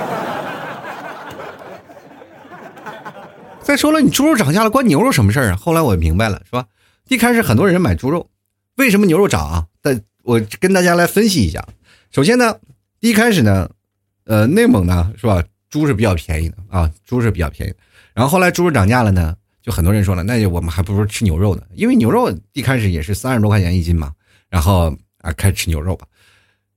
[3.60, 5.56] 再说了，你猪肉涨价了，关牛肉什么事儿啊？
[5.56, 6.64] 后来我明白了，是吧？
[7.08, 8.30] 一开始很多人买猪肉，
[8.76, 9.66] 为什么牛肉涨啊？
[9.82, 11.62] 但我跟大家来分析一下。
[12.10, 12.56] 首先呢，
[13.00, 13.68] 一开始呢，
[14.24, 15.44] 呃，内蒙呢，是吧？
[15.68, 17.74] 猪是比较便宜的啊，猪是比较便宜。
[18.14, 24.12] 然后后来猪肉涨价了呢，就很多人说了，那就我们还不如吃牛肉呢，因为牛肉一开始也是三十多块钱一斤嘛。
[24.48, 26.06] 然后啊，开始吃牛肉吧。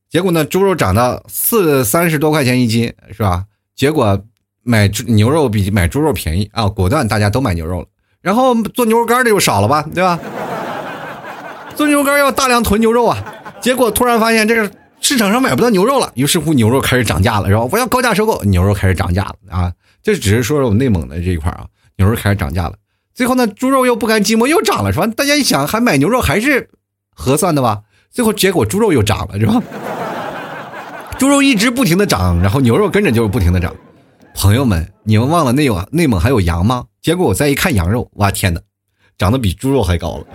[0.10, 3.46] 结果呢，猪肉涨到四三十多块钱一斤，是吧？
[3.76, 4.20] 结果
[4.64, 7.88] 买牛肉比买猪肉便宜啊，果断大家都买牛肉了。
[8.22, 10.20] 然后做牛肉干的又少了吧，对吧？
[11.76, 13.24] 做牛肉干要大量囤牛肉啊。
[13.62, 14.72] 结果突然发现这个
[15.02, 17.68] 市场上买不到牛肉了，于是乎牛肉开始涨价了，是吧？
[17.72, 19.72] 我要高价收购，牛肉开始涨价了啊。
[20.08, 21.66] 这只是说说我们内蒙的这一块啊，
[21.98, 22.76] 牛肉开始涨价了。
[23.14, 25.06] 最后呢，猪肉又不甘寂寞，又涨了，是吧？
[25.08, 26.70] 大家一想，还买牛肉还是
[27.14, 27.82] 合算的吧？
[28.10, 29.62] 最后结果猪肉又涨了，是吧？
[31.20, 33.76] 猪肉一直不停的涨，然后牛肉跟着就是不停的涨。
[34.34, 36.86] 朋友们，你们忘了内有内蒙还有羊吗？
[37.02, 38.62] 结果我再一看羊肉，哇天哪，
[39.18, 40.26] 涨得比猪肉还高了！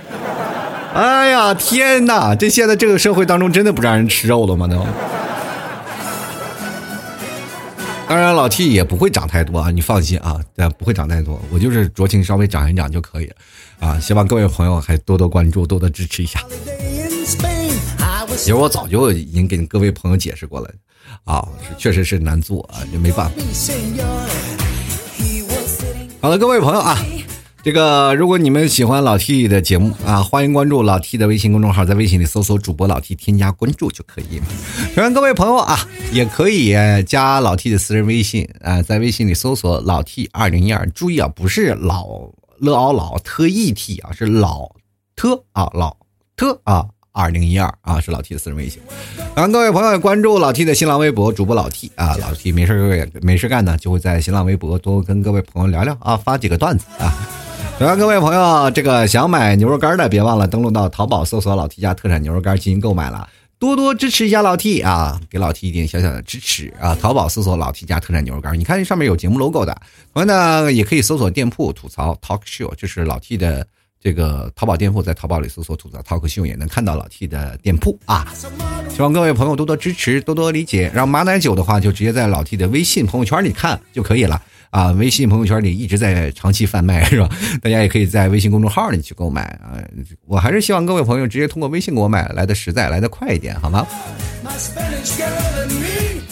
[0.92, 4.68] 哎呀天哪，这现在这个社会当中真的不让人吃肉了吗？
[4.68, 4.86] 都。
[8.08, 10.38] 当然，老 T 也不会涨太多啊，你放心啊，
[10.78, 13.32] 不会涨太多，我就是酌情稍微涨一涨就可以，
[13.80, 16.40] 啊，希望各位朋友还多多关注，多多支持一下。
[18.36, 20.70] 其实我早就已经给各位朋友解释过了，
[21.24, 21.46] 啊，
[21.78, 23.36] 确实是难做啊，也没办法。
[26.20, 26.98] 好了，各位朋友啊。
[27.62, 34.40] 这个，如果你们喜欢老 T 的节目啊，欢迎关注老 T 的微信公众号，在微信里搜索主播老 T，添加关注就可以。
[34.40, 34.44] 了
[34.96, 35.78] 然后，各位朋友啊，
[36.12, 42.04] 也可以加老 T 的私人微信啊，在微信里搜索老 T 二零一二，注意啊，不是老
[42.58, 44.68] 乐奥老特 E T 啊，是老
[45.14, 45.96] 特啊老
[46.36, 48.82] 特啊二零一二啊，是老 T 的私人微信。
[49.36, 57.14] 然后各位朋友关注老 T 的新浪微博，主播老 T 啊，老 T 没事没事干呢，就会在新浪微博多跟各位朋友聊聊啊，发几个段子啊。
[57.82, 66.94] 同样，各位朋友，这个想买牛肉干的，别忘了登录到淘宝搜索“老 T 家特产牛肉干”进行购买了，多多支持一下老 T 啊，给老 T 一点小小的支持啊！
[66.94, 69.76] 淘宝搜索“老 T 家特产牛肉干”，你看上面有节目 logo 的。
[70.14, 73.66] 同样呢，也可以搜索店铺吐槽 Talk Show，就是老 T 的
[74.00, 78.32] 这个淘宝店铺，在淘宝里搜索“吐槽 talk Show ”也能看到老 T 的店铺啊。
[78.88, 80.88] 希望各位朋友多多支持，多多理解。
[80.94, 84.40] 然后马奶酒的话，就直接在老 T 的微信朋友圈里看就可以了
[84.72, 84.90] 啊。
[84.98, 87.28] 微信朋友圈里一直在长期贩卖，是吧？
[87.62, 89.78] 大家也可以在微信公众号里去购买啊。
[90.26, 93.86] 我还是希望各位朋友直接通过微信给我买来的实在，来的快一点，好吗？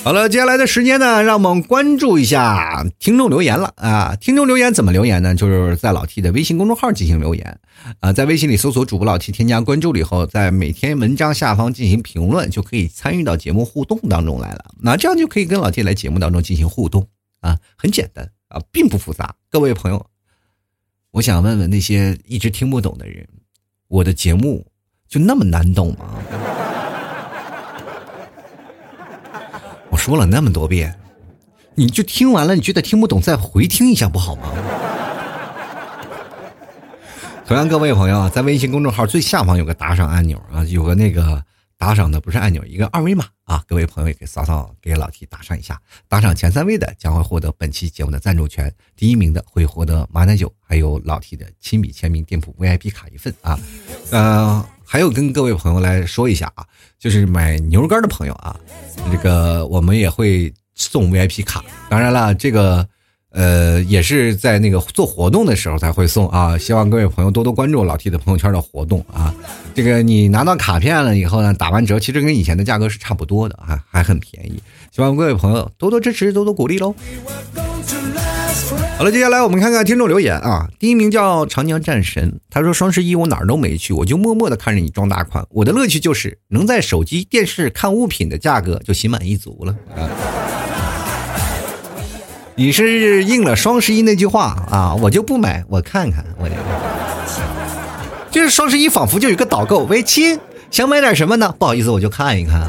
[0.03, 4.17] 好了，接下来的时间呢，让我们关注一下听众留言了啊！
[4.19, 5.35] 听众留言怎么留言呢？
[5.35, 7.59] 就是在老 T 的微信公众号进行留言
[8.01, 14.65] 啊，在微信里搜索主播老 T，添加关注了以后，在每天文章下方进行评论，就可以参与到节目互动当中来了。
[14.81, 17.07] 那这样就可以跟老 T 来节目当中进行互动
[17.41, 19.35] 啊，很简单啊，并不复杂。
[19.51, 20.07] 各位朋友，
[21.11, 23.29] 我想问问那些一直听不懂的人，
[23.89, 24.67] 我的节目
[25.09, 26.15] 就那么难懂吗？
[29.91, 30.97] 我说了那么多遍，
[31.75, 34.53] 你就听完了，你觉得听不懂，再回听一下不好吗？
[37.47, 41.45] 同样，各位朋友，在微信公众号最下方有个打赏按钮啊，有个那个
[41.81, 45.81] 打赏的不是按钮，一个二维码啊，各位朋友也可以扫扫给老 T 打赏一下。
[46.09, 53.59] 打赏前三位的将会获得本期节目的赞助权，第一名的会获得马奶酒还有老 T 的亲笔签名店铺 VIP 卡一份啊。
[54.11, 56.67] 呃，还有跟各位朋友来说一下啊，
[56.99, 58.55] 就是买牛肉干的朋友啊，
[59.11, 61.65] 这个我们也会送 VIP 卡。
[61.89, 62.87] 当然了，这个。
[63.33, 69.35] 呃，也是在那个做活动的时候才会送啊，希望各位朋友多多关注老 T 的朋友圈的活动啊。
[69.75, 74.61] 这个你拿到卡片了以后呢，打完折，其实跟以前的价格是差不多的，啊还很便宜。
[74.91, 76.95] 希望各位朋友多多支持，多多鼓励喽。
[78.99, 80.69] 好了，接下来我们看看听众留言啊。
[80.79, 90.11] 第一名叫长江战神，他说双十一我哪儿都没去，我就默默的看着你装大款，我的乐趣就是能在手机、电视看物品的价格就心满意足了啊。
[92.61, 96.47] 你是应了双十一那句话啊，我就不买，我看看，我
[98.31, 100.39] 就是双十一仿佛就有个导购，喂亲，
[100.71, 101.55] 想买点什么呢？
[101.59, 102.69] 不好意思，我就看一看啊。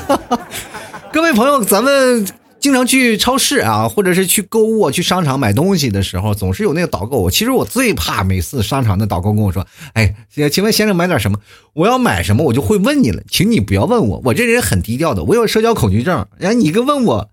[1.12, 2.26] 各位朋友，咱们
[2.58, 7.30] 经常去超市啊，或者是去购物、去商场买东西的时候，总是有那个导购。
[7.30, 10.14] 其实我最怕每次商场的导购跟我说：“哎，
[10.50, 11.36] 请问先生买点什么？
[11.74, 16.26] 我要买什么，我就会问你了，请你不要问我，我这人很低调的，我有社交恐惧症。
[16.40, 17.28] 哎，你一个问我。”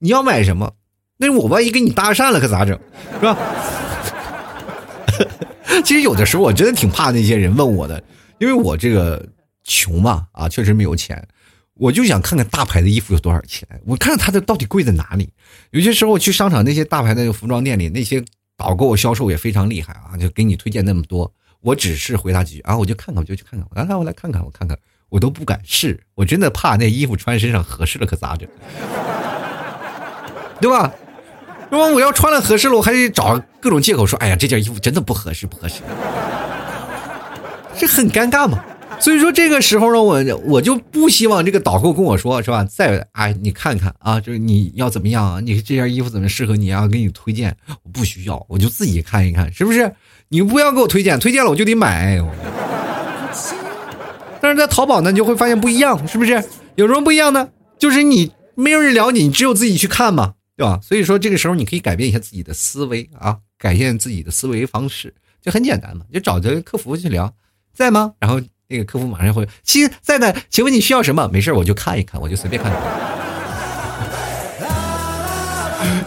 [0.00, 0.72] 你要买什么？
[1.18, 2.78] 那我万一跟你搭讪了可咋整？
[3.14, 3.36] 是吧？
[5.84, 8.02] 其实有的时候我真的挺怕那些人问我的，
[8.38, 9.24] 因为我这个
[9.64, 11.22] 穷嘛，啊，确实没有钱，
[11.74, 15.30] 我就想看看大牌的衣服有多少钱，我看看它的到底贵在哪里。
[15.70, 18.24] 有些时候我去商场那些大牌的服装店里，那些
[18.56, 24.78] 导购销售也非常厉害啊，就给你推荐那么多，我只是回答几句啊，我就看看，我就去看看，来，我来看看，我看看，
[25.10, 28.48] 我都不敢试，我真的怕那衣服穿身上合适了可咋整？
[30.60, 30.92] 对吧？
[31.70, 35.82] 如果我要穿了合适了，我还得找各种借口说：“哎呀，这件衣服真的不合适，不合适。”
[37.78, 38.62] 这很尴尬嘛。
[38.98, 39.88] 所以说这个时候
[40.20, 42.62] 呢，我我就不希望这个导购跟我说，是吧？
[42.64, 45.40] 再哎，你看看啊，就是你要怎么样啊？
[45.40, 46.86] 你这件衣服怎么适合你啊？
[46.86, 49.90] 给你推荐，我不需要，我就自己看一看，是不是？
[50.28, 52.20] 你不要给我推荐，推荐了我就得买。
[54.40, 56.42] 但是在淘宝呢，你就会发现不一样，是不是？
[56.74, 57.48] 有什么不一样呢？
[57.78, 60.34] 就是你没有人聊你，你只有自己去看嘛。
[60.60, 60.78] 对吧？
[60.82, 67.32] 所以说这个时候你可以改变一下自己的思维啊，改变自己的思维方式，就很简单嘛，就找着客服去聊，
[67.72, 68.12] 在吗？
[68.18, 71.26] 然后那个客服马上会，亲在的，请问你需要什么？
[71.32, 72.70] 没事，我就看一看，我就随便看。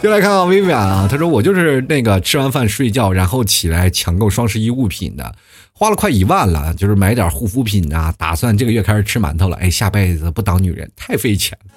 [0.00, 5.34] 就来看看薇薇安啊，他说我就是那个吃完饭睡觉，然后起来抢购双十一物品的，
[5.72, 11.74] 花了快一万了，就是买点护肤品啊，打算这个月开始吃馒头了，哎，下辈子不当女人太费钱了，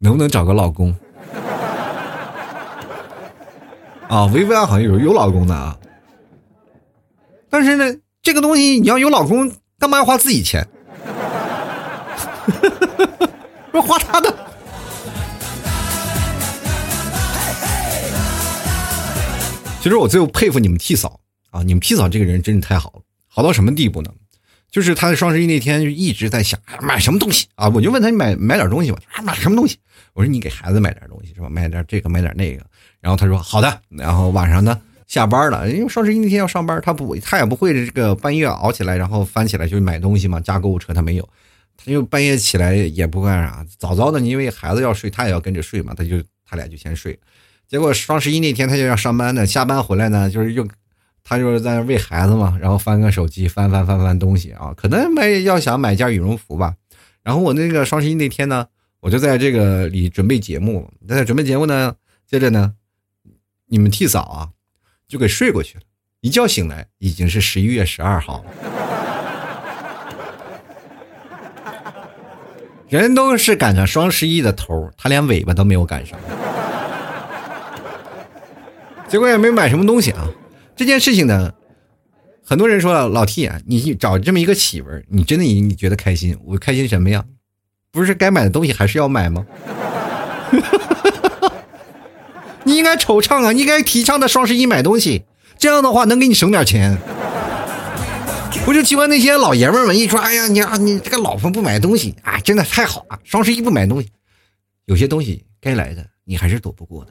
[0.00, 0.94] 能不能找个老公？
[4.10, 5.78] 啊，薇薇安好像有有老公的啊，
[7.48, 10.66] 但是呢，这个东西你要有老公，干嘛要花自己钱？
[13.70, 14.34] 不花他的。
[19.80, 21.20] 其实我最后佩服你们 T 嫂
[21.50, 24.10] 啊，你们 T 嫂这个人真是太好了，好到什么地步呢？
[24.72, 29.78] 就是他在双十一那天就一直在想买什么东西啊，我就问他你买买点东西吧，买什么东西？
[30.14, 31.48] 我说你给孩子买点东西是吧？
[31.48, 32.66] 买点这个买点那个。
[33.00, 41.28] 然后他说好的，然后晚上呢下班了，因为双十一那天要上班，他不他也不会这个半夜熬起来，然后翻起来就买东西嘛，加购物车他没有，
[41.76, 47.18] 他就半夜起来也不干啥，早早的因为孩子要睡，他也要跟着睡嘛，他就他俩就先睡，
[47.66, 50.68] 结果双十一那天他就要上班呢，下班回来呢就是又
[51.24, 56.74] 他就是在那喂孩子嘛，然后翻个手机翻翻翻翻东西啊，可能买要想买件羽绒服吧，
[57.24, 58.66] 然后我那个双十一那天呢，
[59.00, 61.94] 我就在这个里准备节目，在准备节目呢，
[62.26, 62.74] 接着呢。
[63.70, 64.48] 你们替嫂啊，
[65.06, 65.84] 就给睡过去了。
[66.20, 68.50] 一觉醒来，已经是十一月十二号了。
[72.90, 76.18] 人都是赶上双十一的头，他连尾巴都没有赶上，
[79.08, 80.28] 结果也没买什么东西啊。
[80.74, 81.54] 这件事情呢，
[82.44, 86.36] 很多人说了，老 T 啊，你找这么一个媳妇儿，你真的你觉得开心？
[86.44, 87.24] 我开心什么呀？
[87.92, 89.46] 不是该买的东西还是要买吗？
[92.64, 93.52] 你应该惆怅啊！
[93.52, 95.24] 你应该提倡的双十一买东西，
[95.58, 96.98] 这样的话能给你省点钱。
[98.66, 103.18] 我就喜欢那些老爷们儿们一说：“哎呀，你啊，你这个老婆不买东西啊，真的太好了！
[103.24, 104.08] 双十一不买东西，
[104.84, 107.10] 有些东西该来的你还是躲不过的。”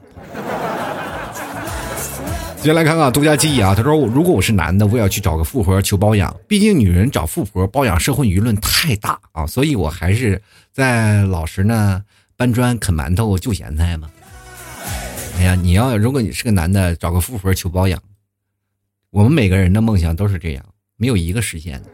[2.62, 10.40] 接下来看看独家记忆啊，他说：“如果我是男的，我也要去找个富婆求包养，毕竟女人找富婆包养，社会舆论太大啊，所以我还是
[10.72, 12.02] 在老实呢，
[12.36, 14.08] 搬砖啃馒头就咸菜嘛。”
[15.40, 17.98] 哎呀，你要如果你是个男的，找个富婆求包养，
[19.08, 20.62] 我们每个人的梦想都是这样。
[20.96, 21.88] 没有一个实现的。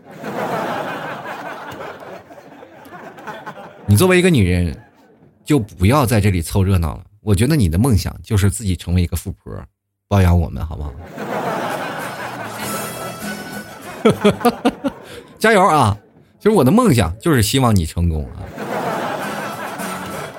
[3.86, 4.76] 你作为一个女人，
[5.44, 7.04] 就不要在这里凑热闹了。
[7.20, 9.64] 我觉得你的梦想就是自己成为一个富婆，
[10.08, 10.92] 包养我们，好不好？
[15.38, 15.96] 加油啊！
[16.40, 18.42] 其实我的梦想就是希望你成功啊。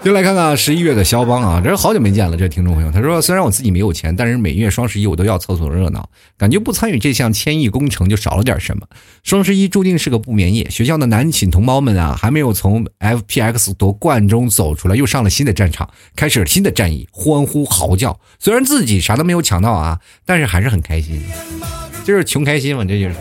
[0.03, 2.91] 就来看看十一月的肖邦啊，这是好久没见了，这听众朋友。
[2.91, 6.07] 他说：“虽然我自己没有钱，但是每月双十一我都要凑凑热闹，
[6.37, 8.87] 感觉不参与这项千亿工程就少了点什么。
[9.23, 18.17] 双十一注定是个不眠夜，学校的男寝同胞们啊，还没有从 FPX 夺冠中走出来，又上了新的战场，开始了新的战役，欢呼嚎叫。
[18.39, 21.21] 虽然自己啥都没有抢到啊，但是还是很开心，
[22.05, 23.15] 就是穷开心嘛，这就是。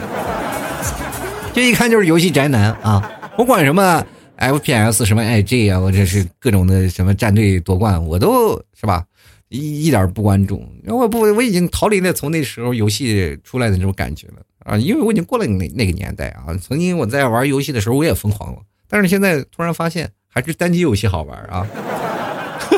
[1.52, 4.04] 这一看就是游戏宅男啊，我管什么。”
[4.38, 9.04] FPS 什么 IG 啊，或者是各种的什么战队夺冠，我都是吧，
[9.48, 10.62] 一一点不关注。
[10.86, 16.54] 我不，我已经逃离了从那时候游戏出来的那种感觉了啊，因为我已经过了那那个年代啊。
[16.60, 21.66] 曾经我在玩游戏的时候，我也疯狂过，但是现在突然发现还是单机游戏好玩啊。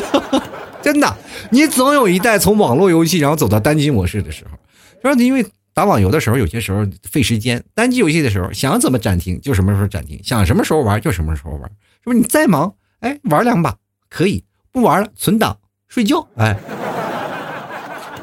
[0.80, 1.16] 真的，
[1.50, 4.58] 你总有一代从网络游戏然后走到单机模式的时候，
[5.02, 5.44] 说因为。
[5.78, 11.70] 打网游的时候，有些时候费时间；单机游戏的时候，想怎么暂停就什么时候暂停，想什么时候玩就什么时候玩，
[12.02, 12.18] 是不是？
[12.18, 13.76] 你再忙，哎，玩两把
[14.10, 16.58] 可以，不玩了存档睡觉，哎，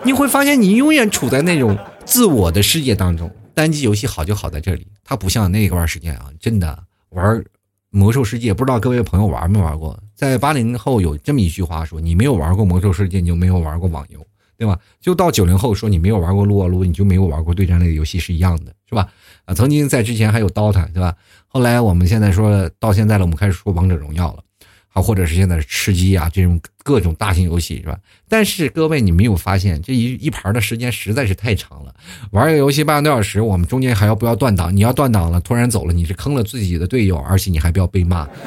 [0.04, 3.34] 你会发现你永远处在那种自我的世界当中。
[3.54, 6.78] 单机游戏好就好在这里，它不像那段时间啊，真的
[7.12, 7.42] 玩
[7.90, 9.98] 魔兽世界，不知道各位朋友玩没玩过？
[10.14, 14.20] 在八零后有这么一句话说：你没有玩过魔兽世界，你就没有玩过网游。
[14.58, 14.78] 对吧？
[15.02, 19.08] 就到九零后说你没有玩过撸啊撸，你就没有玩过对战类的游戏是一样的，是吧？
[19.46, 21.14] 啊，曾经在之前还有 DOTA，对吧？
[21.48, 24.40] 后来我们现在说到现在了，我们开始说王者荣耀了，
[24.88, 27.98] 好，或者是现在是吃鸡啊这种各种大型游戏，是吧？
[28.28, 31.94] 但是各位，你没有发现这一一盘的时间实在是太长了，
[32.32, 34.76] 玩一个游戏半个多小时，我们中间还要不要断档？
[34.76, 38.28] 你要断档了，突然走了，你是坑了自己的队友，而且你还不要被骂。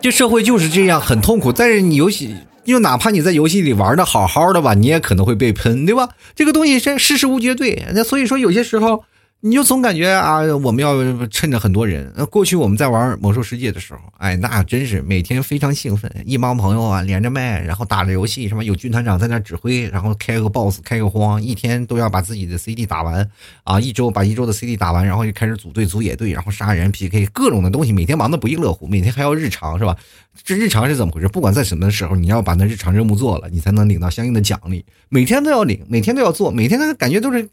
[0.00, 1.52] 这社会就是这样，很痛苦。
[1.52, 2.36] 但是你游戏。
[2.68, 6.10] 就哪怕你在游戏里玩的好好的吧，你也可能会被喷，对吧？
[6.34, 7.86] 这个东西是事事无绝对。
[7.94, 9.04] 那所以说，有些时候。
[9.40, 10.96] 你就总感觉啊，我们要
[11.28, 12.12] 趁着很多人。
[12.28, 23.30] 过去我们在玩魔兽世界的时候，哎，那真是每天非常兴奋，一帮朋友啊连着麦，然后打着游戏，什么有军团长在那指挥，然后开个 boss，开个荒，一天都要把自己的 CD 打完
[23.62, 29.96] 啊，一周把一周的 CD 打完，然后就开始组队组野队，然后杀人 PK 各种的东西，每天忙得不亦乐乎，每天还要日常是吧？
[30.44, 31.28] 这日常是怎么回事？
[31.28, 37.48] 不管在什么时候，你要把那日常任务做了，你才能领到相应的奖励，每天都要领，每天都要做，每天的感觉都是。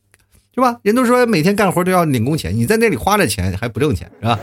[0.55, 0.79] 是吧？
[0.81, 4.39] 人都说每天干活都要领工钱，你在那里花了钱还不挣钱，是吧？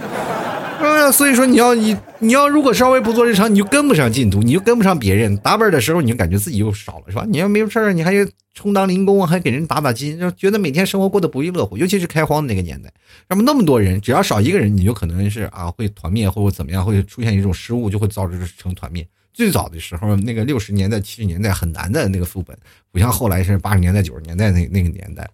[0.80, 5.36] 啊，所以说你要你你要如果稍微不做日常，你就跟不上进度，你就跟不上别人。
[5.38, 7.24] 打本的时候，你就感觉自己又少了，是吧？
[7.26, 8.12] 你要没事儿，你还
[8.52, 11.78] 充当零工，还给人打打金，就觉得每天生活过得不亦乐乎。
[11.78, 12.92] 尤其是开荒的那个年代，
[13.28, 19.06] 那么那么多人，只要少一个人，你就可能是啊会团灭或者怎么样，会出现一种失误，就会导致成团灭。
[19.32, 22.54] 最早的时候，那个六十年代、七十年代很难的那个副本，
[22.90, 25.26] 不像后来是八十年代、九十年代那那个年代，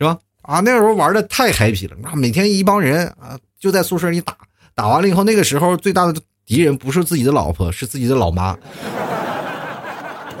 [0.00, 0.16] 是吧？
[0.40, 4.34] 啊，那时候玩的太 happy 了，那每天一帮人啊就在宿舍里打，
[4.74, 8.56] 打完了以后，那个时候最大的敌人不是自己的老婆，是自己的老妈。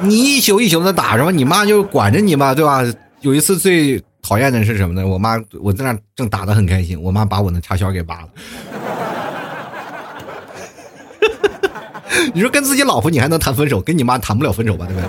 [0.00, 1.30] 你一宿一宿的打，是吧？
[1.30, 2.82] 你妈就管着你嘛，对吧？
[3.20, 5.06] 有一次最讨厌的是什么呢？
[5.06, 8.28] 我妈我在那正打的很开心，我妈把我那插销给拔了。
[12.32, 14.86] 你说跟自己老婆你还能谈分手，跟你妈谈不了分手吧？
[14.86, 15.08] 对不对？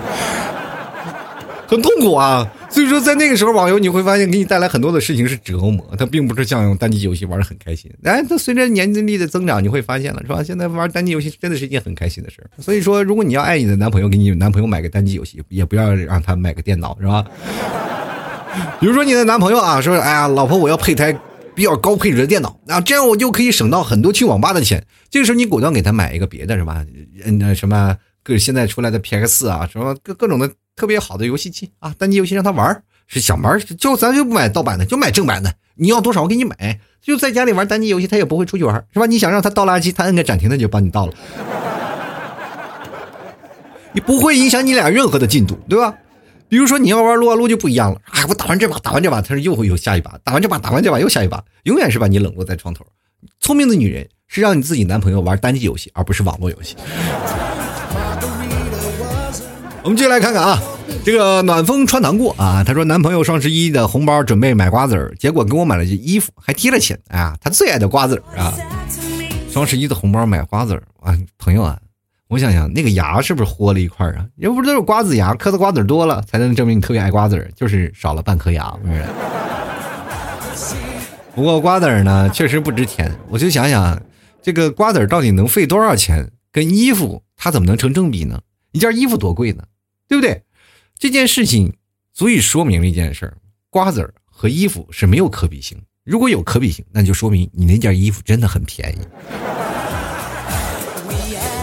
[1.72, 2.46] 很痛苦啊。
[2.68, 7.90] 所以说，在那个时候网游你会发现给你带来很多的事情是折磨，它并不是像单机游戏玩的很开心。
[8.04, 10.42] 哎，它随着年龄力的增长，你会发现了是吧？
[10.42, 12.62] 现在玩单机游戏真的是一件很开心的事儿。
[12.62, 17.24] 所以说，如果你要爱你的男朋友，给你男朋友买个单机游戏，也不要让他买个电脑，是吧？
[18.78, 21.10] 比如说你的男朋友啊，说，哎呀，老婆，我要配台
[21.54, 24.84] 比较高配置的电脑啊，这样我就可以省到很多去网吧的钱。
[25.10, 26.84] 这个时候你果断给他买一个别的，是吧？
[27.24, 32.82] 嗯，什么各现在出来的 P X 四啊，什么各各种的特别好的游戏机啊，单机游戏让他玩。
[33.08, 35.52] 是想玩就咱就不买盗版的，就买正版的。
[35.74, 36.80] 你要多少我给你买。
[37.02, 39.04] 就在家里玩单机游戏，他也不会出去玩，是吧？
[39.06, 41.12] 你想让他倒垃圾，他摁个暂停，他就帮你倒了。
[43.92, 45.94] 你不会影响你俩任何的进度，对吧？
[46.48, 48.24] 比如说你要玩撸啊撸就不一样了啊！
[48.28, 52.86] 我打完这把，打完这把，他说又会有下一把，打完这把，打完这把又下一把，永远是把你冷落在床头。
[53.40, 56.76] 聪明的女人是让你自己男朋友玩单机游戏，而不是网络游戏。
[59.84, 60.62] 我们继续来看看啊。
[61.04, 66.98] 这个暖风穿堂过啊，他说男朋友双十一的红包准备买瓜子儿，结果给我买了件衣服，还贴了钱。
[67.08, 68.54] 哎呀，他最爱的瓜子儿啊！
[69.50, 71.76] 双十一的红包买瓜子儿啊，朋友啊，
[72.28, 74.26] 我想想那个牙是不是豁了一块儿啊？
[74.36, 79.04] 要不都是瓜子牙，磕的瓜子多了才能证明你特别爱瓜子儿，就是少了半颗牙，不是？
[81.34, 83.12] 不过瓜子儿呢，确实不值钱。
[83.28, 84.00] 我就想想，
[84.42, 86.30] 这个瓜子儿到底能费多少钱？
[86.52, 88.38] 跟衣服它怎么能成正比呢？
[88.72, 89.64] 一件衣服多贵呢？
[90.12, 90.42] 对不对？
[90.98, 91.72] 这件事情
[92.12, 93.34] 足以说明了一件事儿：
[93.70, 95.80] 瓜子儿和衣服是没有可比性。
[96.04, 98.98] 如果有可比性，那就说明你那件衣服真的很便宜。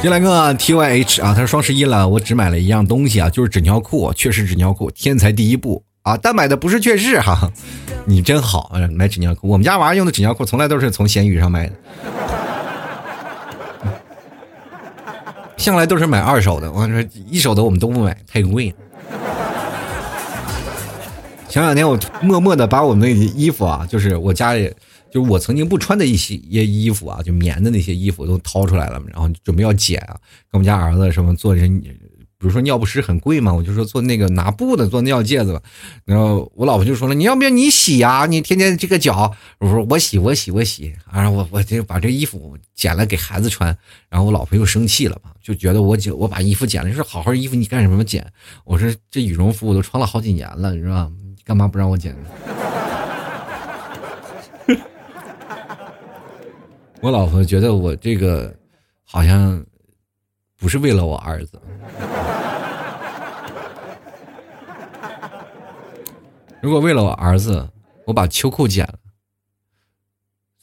[0.02, 6.18] 进来个 T Y H 啊，他说双十一了，我只买了一样东西啊，就是纸尿裤，确实纸尿裤，天才第一步啊！
[6.18, 7.52] 但买的不是确实哈，
[8.08, 9.48] 你真好，买纸尿裤。
[9.48, 11.74] 我们家娃用的纸尿裤从来都是从闲鱼上买的，
[15.60, 16.72] 向来都是买二手的。
[16.72, 18.74] 我说一手的我们都不买，太贵。
[21.50, 24.74] 前两天我默默的把我们那衣服啊，就是我家里，
[25.12, 30.16] 就是我曾经不穿的一些衣服啊，就棉的那些衣服都掏出来了，然后准备要剪啊。
[30.52, 31.84] 给我们家儿子什么做人，
[32.40, 35.62] 比如说尿不湿很贵嘛，我就说做那个拿布的做尿介子吧。
[36.06, 38.26] 然后我老婆就说了，你要不要你洗呀？
[38.26, 43.78] 你天天这个脚，我说我洗我洗我洗啊，我我就把这衣服剪了给孩子穿。
[44.08, 48.26] 然后我老婆又生气了嘛，就觉得我剪我把衣服剪了，说好好衣服你干什么剪？
[48.64, 51.12] 我说这羽绒服我都穿了好几年了，是吧？
[51.44, 52.30] 干嘛不让我剪呢？
[57.02, 58.56] 我老婆觉得我这个
[59.04, 59.66] 好像
[60.60, 61.60] 不是为了我儿子。
[66.62, 67.68] 如果为了我儿子，
[68.06, 69.00] 我把秋裤剪了，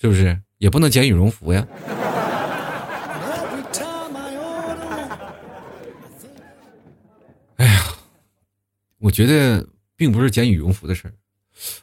[0.00, 1.66] 是不是也不能剪羽绒服呀？
[7.56, 7.82] 哎呀，
[8.98, 9.66] 我觉得。
[9.98, 11.14] 并不是剪羽绒服的事儿，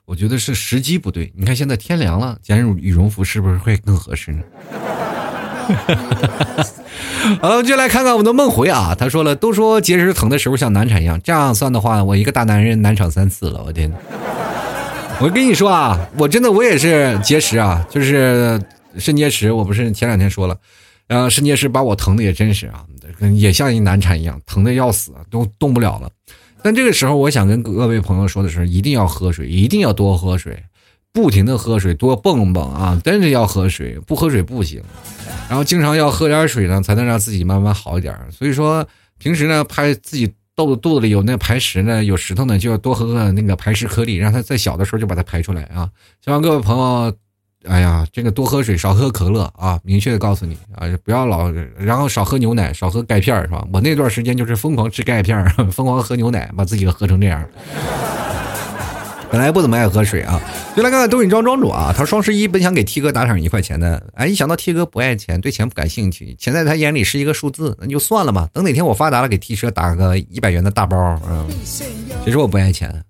[0.05, 1.33] 我觉得是时机不对。
[1.35, 4.43] 你看现在天凉了，剪羽绒服是不是会更合适呢？
[7.41, 8.95] 好，就来看看我们的梦回啊。
[8.97, 13.63] 他说了，都说节食疼的时候像难产一样，这样算的话，我一个大男人难产三次了。
[13.65, 13.91] 我天！
[15.19, 18.61] 我跟你说啊，我真的我也是节食啊，就是
[18.97, 19.51] 肾结石。
[19.51, 20.57] 我不是前两天说了，
[21.07, 22.83] 然后肾结石把我疼的也真是啊，
[23.35, 26.09] 也像一难产一样，疼的要死，都动不了了。
[26.61, 30.57] 但这个时候，我想跟各位朋友说的是，一定要喝水，一定要多喝水，
[31.13, 32.99] 不停的喝水，多蹦蹦啊！
[33.03, 34.81] 真是要喝水，不喝水不行。
[35.47, 38.17] 然后经常要喝点水呢，才能让自己慢慢好一点。
[38.31, 38.85] 所以说，
[39.19, 45.87] 平时呢，排自己肚肚子里有那排石呢，有石头呢，就要多喝喝那个排石颗粒，让它在小的时候就把它排出来啊！
[46.25, 47.13] 希望各位朋友。
[47.65, 49.79] 哎呀，这个多喝水，少喝可乐啊！
[49.83, 53.65] 明确的告诉你啊，不要老，然后少喝牛奶，少喝钙片是吧？
[53.71, 57.41] 我那段时间就是疯狂吃钙片， 疯狂喝牛奶，把自己喝成这样。
[59.33, 60.39] 本来不怎么爱喝水啊，
[60.75, 68.47] 就来看看东影庄庄主啊，他双十一本想给 T 哥打赏一块钱的，哎，一想到 T 哥不爱钱，对钱不感兴趣，钱在他眼里是一个数字，那就算了吧。
[68.53, 71.19] 等哪天我发达了，给 T 哥打个一百元的大包啊。
[71.65, 73.03] 谁说我不爱钱，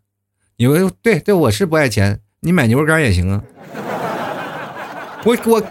[0.55, 3.41] 你们对对，我是不爱钱，你买牛肉干也行啊。
[5.25, 5.61] 我我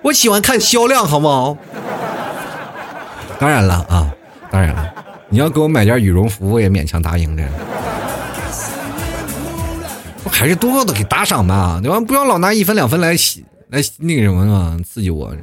[0.00, 1.54] 我喜欢看销量，好不好？
[3.38, 4.10] 当然了啊，
[4.50, 4.94] 当然了，
[5.28, 7.44] 你要给我买件羽绒服，我也勉强答应着。
[10.28, 12.00] 还是多多的给打赏吧，对吧？
[12.00, 15.32] 不要老拿一分两分来洗来那个什么嘛，刺激我。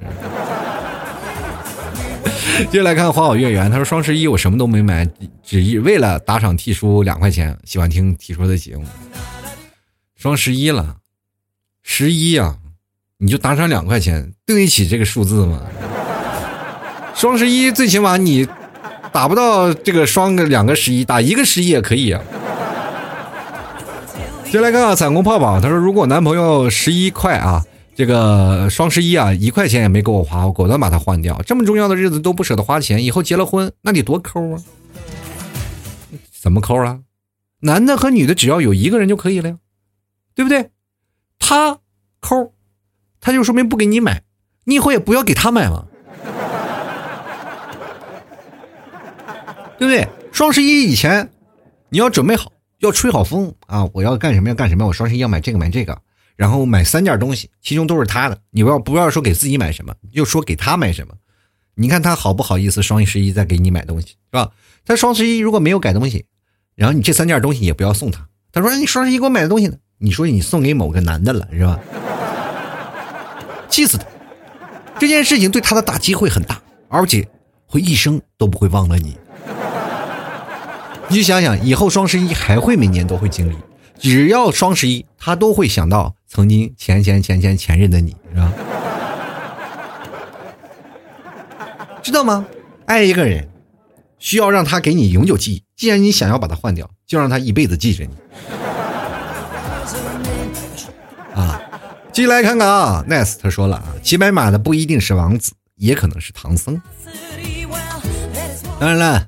[2.71, 5.07] 接下来看花好月圆，他说双十一我什么都没买，
[5.43, 8.83] 只为了打赏 T 叔两块钱，喜欢听 T 叔的节目。
[10.15, 10.95] 双十一了，
[11.83, 12.57] 十一啊！
[13.19, 15.61] 你就打赏两块钱，对得起这个数字吗？
[17.13, 18.47] 双十一最起码你
[19.11, 22.21] 打不到这个双个两个十一，打一个十一也可以啊。
[24.49, 27.61] 先来看看彩虹泡泡，他说如果男朋友十一块啊，
[27.93, 31.37] 这个双十一啊一块钱也没给我花，我果断把它换掉。
[31.45, 34.63] 这么重要的日子都不舍得花钱，以后结了婚那得多抠啊！
[36.31, 36.99] 怎么抠啊？
[37.59, 39.57] 男的和女的只要有一个人就可以了呀，
[40.33, 40.69] 对不对？
[41.39, 41.79] 他
[42.21, 42.53] 抠，
[43.19, 44.23] 他就说明不给你买，
[44.63, 45.87] 你以后也不要给他买了，
[49.77, 50.07] 对不对？
[50.31, 51.29] 双十一以前
[51.89, 52.51] 你要准备好。
[52.79, 53.89] 要吹好风啊！
[53.93, 54.85] 我要干什么要干什么？
[54.85, 55.99] 我双十一要买这个买这个，
[56.35, 58.37] 然后买三件东西，其中都是他的。
[58.51, 61.13] 你不要不要说给自己买什么，就说给他买什么。
[61.75, 64.51] 你看他好不好意思双十一再给你买东西是吧？
[64.85, 66.25] 他双十一如果没有改东西，
[66.75, 68.27] 然后你这三件东西也不要送他。
[68.51, 69.77] 他说你双十一给我买的东西呢？
[69.99, 71.79] 你说你送给某个男的了是吧？
[73.69, 74.05] 气死他！
[74.99, 77.27] 这件事情对他的打击会很大，而且
[77.65, 79.17] 会一生都不会忘了你。
[81.09, 83.55] 你想想，以后双十一还会每年都会经历，
[83.97, 88.53] 只要双十一，他都会想到曾经前前前前前任的你，是吧？
[92.03, 92.45] 知道吗？
[92.85, 93.47] 爱一个人，
[94.19, 95.63] 需要让他给你永久记忆。
[95.75, 98.11] 既然你想要把他换掉，就让他一辈子记着你。
[101.33, 101.61] 啊，
[102.11, 106.81] 继续来看看啊，nice，他说了啊，骑白马的不一定是王子，也可能是唐僧。
[108.79, 109.27] 当然了。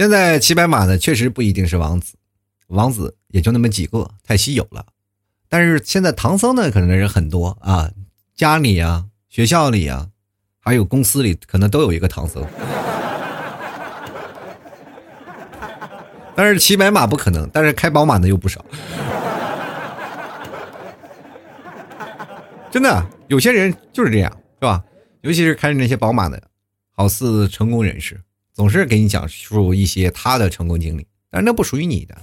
[0.00, 2.14] 现在骑白马的确实不一定是王子，
[2.68, 4.86] 王子也就那么几个，太稀有了。
[5.46, 7.90] 但是现在唐僧呢，可能人很多啊，
[8.34, 10.08] 家里啊、学校里啊，
[10.58, 12.42] 还有公司里，可能都有一个唐僧。
[16.34, 18.64] 但是骑白马不可能，但是开宝马的又不少。
[22.70, 24.82] 真的，有些人就是这样，是吧？
[25.20, 26.42] 尤其是开着那些宝马的，
[26.96, 28.18] 好似成功人士。
[28.60, 32.14] 总是给你讲述一些他的成功经历，但是那不属于你的。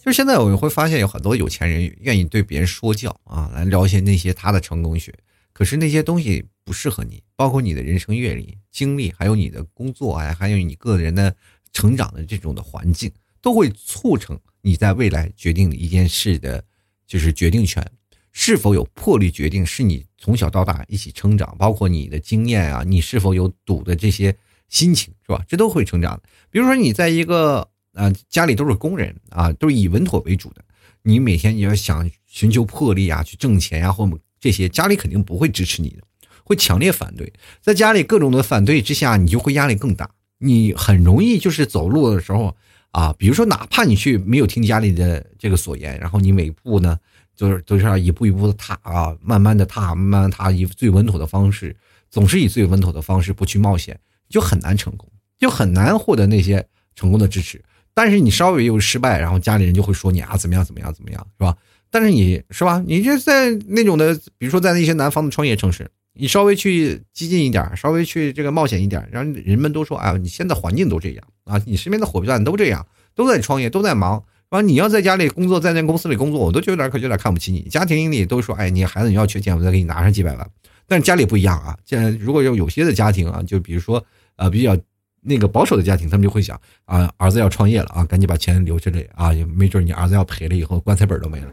[0.00, 5.12] 就是现在我们会发现有很多有钱人愿意对别人说教啊，来聊些那些他的成功学。
[5.52, 11.34] 可是那些东西不适合你，包括你的人生阅历、经历，还有你的工作啊，还有你个人的
[11.72, 13.10] 成长的这种的环境，
[13.42, 16.62] 都会促成你在未来决定一件事的，
[17.04, 17.84] 就是决定权
[18.30, 24.32] 是否有魄力决定，是你从小到大一起成长，包括你的经验啊，你是否有赌的这些。
[24.70, 25.44] 心情是吧？
[25.46, 26.22] 这都会成长的。
[26.48, 30.64] 比如说，你在一个啊家里都是工人啊，都是以稳妥为主的。
[31.02, 34.08] 你每天你要想寻求魄力啊，去挣钱呀，或
[34.40, 35.98] 这些，家里肯定不会支持你的，
[36.44, 37.30] 会强烈反对。
[37.60, 40.08] 在家里各种的反对之下，你就会压力更大。
[40.38, 42.56] 你很容易就是走路的时候
[42.92, 46.98] 啊，比如说哪怕你去没有听家里的这个所言，然后你每步呢，
[47.34, 51.76] 就是都是要一步一步的踏啊，慢慢的踏，慢慢踏，以最稳妥的方式，
[52.10, 53.98] 总是以最稳妥的方式不去冒险。
[54.30, 55.06] 就很难成功，
[55.38, 57.62] 就很难获得那些成功的支持。
[57.92, 61.54] 但是你稍微有失败，然后家里人就会说你啊怎么样怎么样怎么样，是吧？
[61.90, 62.82] 但是你是吧？
[62.86, 74.22] 你就在那种的，比如说在那些南方的创业城市，你稍微去激进一点，稍微去这个冒险一点，然后人们都说啊，你现在环境都这样啊，你身边的伙伴都这样，都在创业，都在忙。
[74.50, 77.62] 完你要在家里工作，在那公司里工作，我都觉得有点可有点看不起你。
[77.62, 80.50] 家庭里都说，哎，你孩子你要缺钱，我再给你拿上几百万。
[80.86, 84.04] 但是家里不一样啊，现在如果有有些的家庭啊，就比如说。
[84.40, 84.74] 啊，比较
[85.20, 91.52] 那个保守的家庭，他们就会想啊，儿子要创业了啊，赶紧把钱留这里啊，也没准你儿子要赔了以后，棺材本都没了。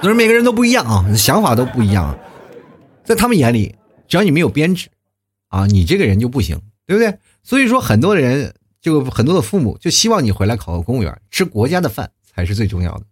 [0.00, 2.18] 所以每个人都不一样啊，想法都不一样，
[3.04, 3.72] 在他们眼里，
[4.08, 4.88] 只要你没有编制
[5.46, 7.16] 啊，你这个人就不行，对不对？
[7.44, 13.04] 所以说，很多人就很多的父母就希望你回来考个公务员，吃国家的饭才是最重要的，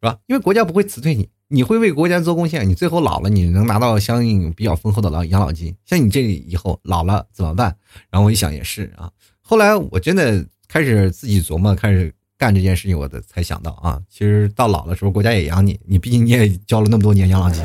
[0.00, 0.18] 是吧？
[0.26, 1.28] 因为国家不会辞退你。
[1.48, 5.74] 你会为国家做贡献，你最后老了，你能拿到相应比较丰厚的老养老金。
[5.84, 7.76] 像你这以后老了怎么办？
[8.10, 9.10] 然后我一想也是啊。
[9.40, 17.62] 后来我真的开始自己琢磨，开始干这件事情，我的才想到啊，其实到老的时候国家也养你，你毕竟你也交了那么多年养老金，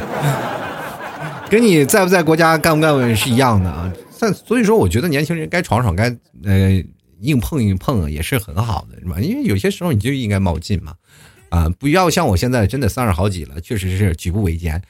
[1.49, 3.91] 跟你在不在国家干不干是一样的啊。
[4.19, 6.83] 但所以说，我觉得年轻人该闯闯，该呃
[7.21, 9.19] 硬碰硬碰也是很好的，是吧？
[9.21, 10.93] 因为有些时候你就应该冒进嘛。
[11.49, 14.81] 啊，不要像我现在真的三十好几了，确实是举步维艰，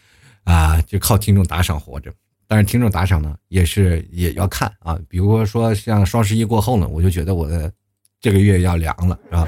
[0.43, 2.13] 啊，就靠听众打赏活着。
[2.47, 4.99] 但是听众打赏呢，也是也要看啊。
[5.07, 7.71] 比如说像双十一过后呢，我就觉得我的
[8.19, 9.47] 这个月要凉了，是吧？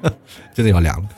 [0.54, 1.08] 真的要凉了。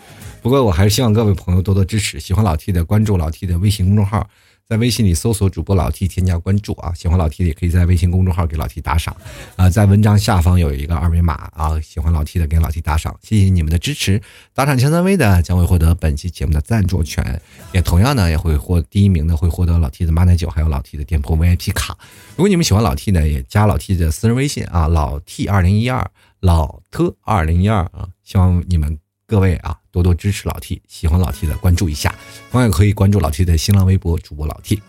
[0.43, 4.29] 不过我还是希望各位朋友多多支持，喜欢老 T 的关注老 T 的微信公众号。
[4.73, 6.95] 在微信里搜索主播老 T，添加关注啊。
[6.95, 9.15] 喜欢老 T 的也可以在微信公众号给老 T 打赏
[9.55, 14.19] 啊，在文章下方有一个二维码啊，喜欢老 T 的给老 T 打赏，谢谢你们的支持。
[14.55, 17.39] 打赏前三位的将会获得本期节目的赞助权，
[17.73, 21.95] 也同样呢也会获第一名的会获得老 T 的马奶酒，还有老 T 的店铺 VIP 卡。
[22.31, 26.11] 如果你们喜欢老 T 呢，也加老 T 的私人微信啊，老 T 二零一二，
[26.41, 28.99] 老特二零一二啊，希望你们。
[29.25, 32.15] 各位啊，多多支持老 T，喜欢老 T 的关注一下，
[32.51, 34.81] 同样可以关注老 T 的新浪微博主播老 T。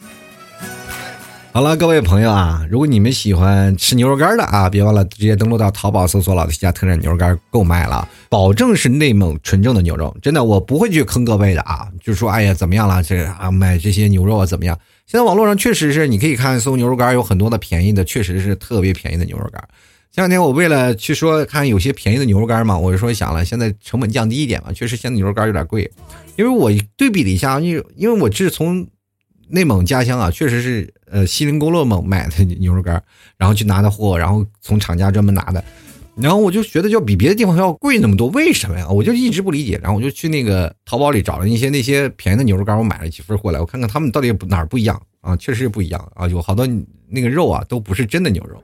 [1.52, 14.76] 好了，各位朋友啊，如果你们喜欢吃牛肉干的啊，别忘了直接登录到淘宝搜索老 T 家特产牛肉干购买了，保证是内蒙纯正的牛肉，真的我不会去坑各位的啊，就说哎呀怎么样了这啊买这些牛肉啊怎么样？
[15.06, 19.62] 现在网络上确实是你可以看搜牛肉干有很多的便宜的，确实是特别便宜的牛肉干。
[20.14, 25.90] 前两天我为了去说看有些便宜的牛肉干嘛，我就说想了，现在成本降低一点嘛，确实现在牛肉干有点贵，
[26.36, 28.88] 因为我对比了一下，因为因为我是从
[29.48, 33.04] 内蒙家乡啊，确实是呃锡林郭勒盟买的牛肉干，
[33.38, 35.66] 然后去拿的货，然后从厂家专门拿的，
[36.16, 38.88] 然后我就觉得就比别的地方要贵那么多，为什么呀？
[38.88, 45.36] 我就一直不理解，然后我就去那个淘宝里找了一些那些便宜的牛肉干，我买了几份过来，我看看他们到底哪儿不一样啊？
[45.38, 46.68] 确实不一样啊，有好多
[47.10, 48.64] 那个肉啊都不是真的牛肉。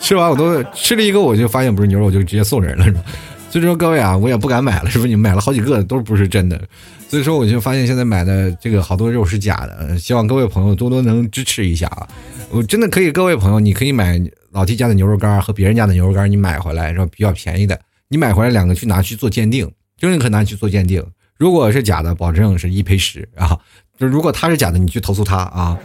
[0.00, 3.00] 吃完我都吃了一个，我就发现不是牛肉，我就直接送人了，是吧？
[3.50, 5.08] 所以说各位啊，我也不敢买了，是不是？
[5.08, 6.60] 你买了好几个都不是真的，
[7.08, 9.98] 所以说我就发现现在买的这个好多肉是假的。
[9.98, 12.06] 希望各位朋友多多能支持一下啊！
[12.50, 14.20] 我真的可以，各位朋友，你可以买
[14.52, 17.78] 老 T 家的牛肉干和别人家的牛肉干，你买回来然后比较便宜的，
[18.08, 21.02] 你买回来两个去拿去做鉴定，真的可拿去做鉴定。
[21.38, 23.58] 如果是假的，保证是一赔十啊！
[23.98, 25.78] 就如果他是假的，你去投诉他啊！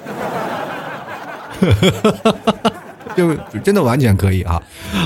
[1.61, 2.73] 哈哈哈哈哈
[3.15, 4.61] 就真的完全可以啊！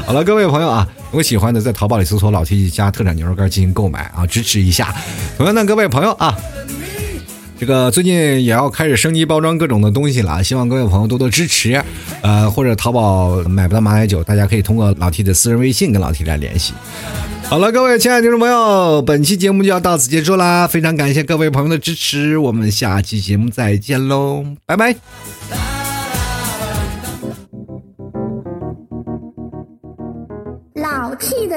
[0.06, 4.94] 好了，各位朋友啊，如果喜欢的，在淘宝里搜索“老 T 家特产牛肉干”进行购买啊，支持一下。
[5.38, 6.38] 同样的，各位朋友啊，
[7.60, 11.84] 这个最近也要开始升级包装各种的东西了，希望各位朋友多多支持。
[12.22, 16.74] 呃，或者淘宝买不到马奶酒，大家可以通过老 T 的私人微信跟老 T 来联系。
[17.44, 25.77] 好了，各位亲爱的听众朋友，本期节目就要到此结束啦，非常感谢各位朋友的支持，我们下期节目再见喽，拜拜。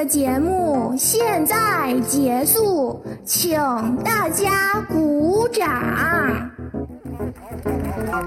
[0.05, 3.57] 节目现在结束，请
[4.03, 5.69] 大家鼓掌。
[8.11, 8.21] 好，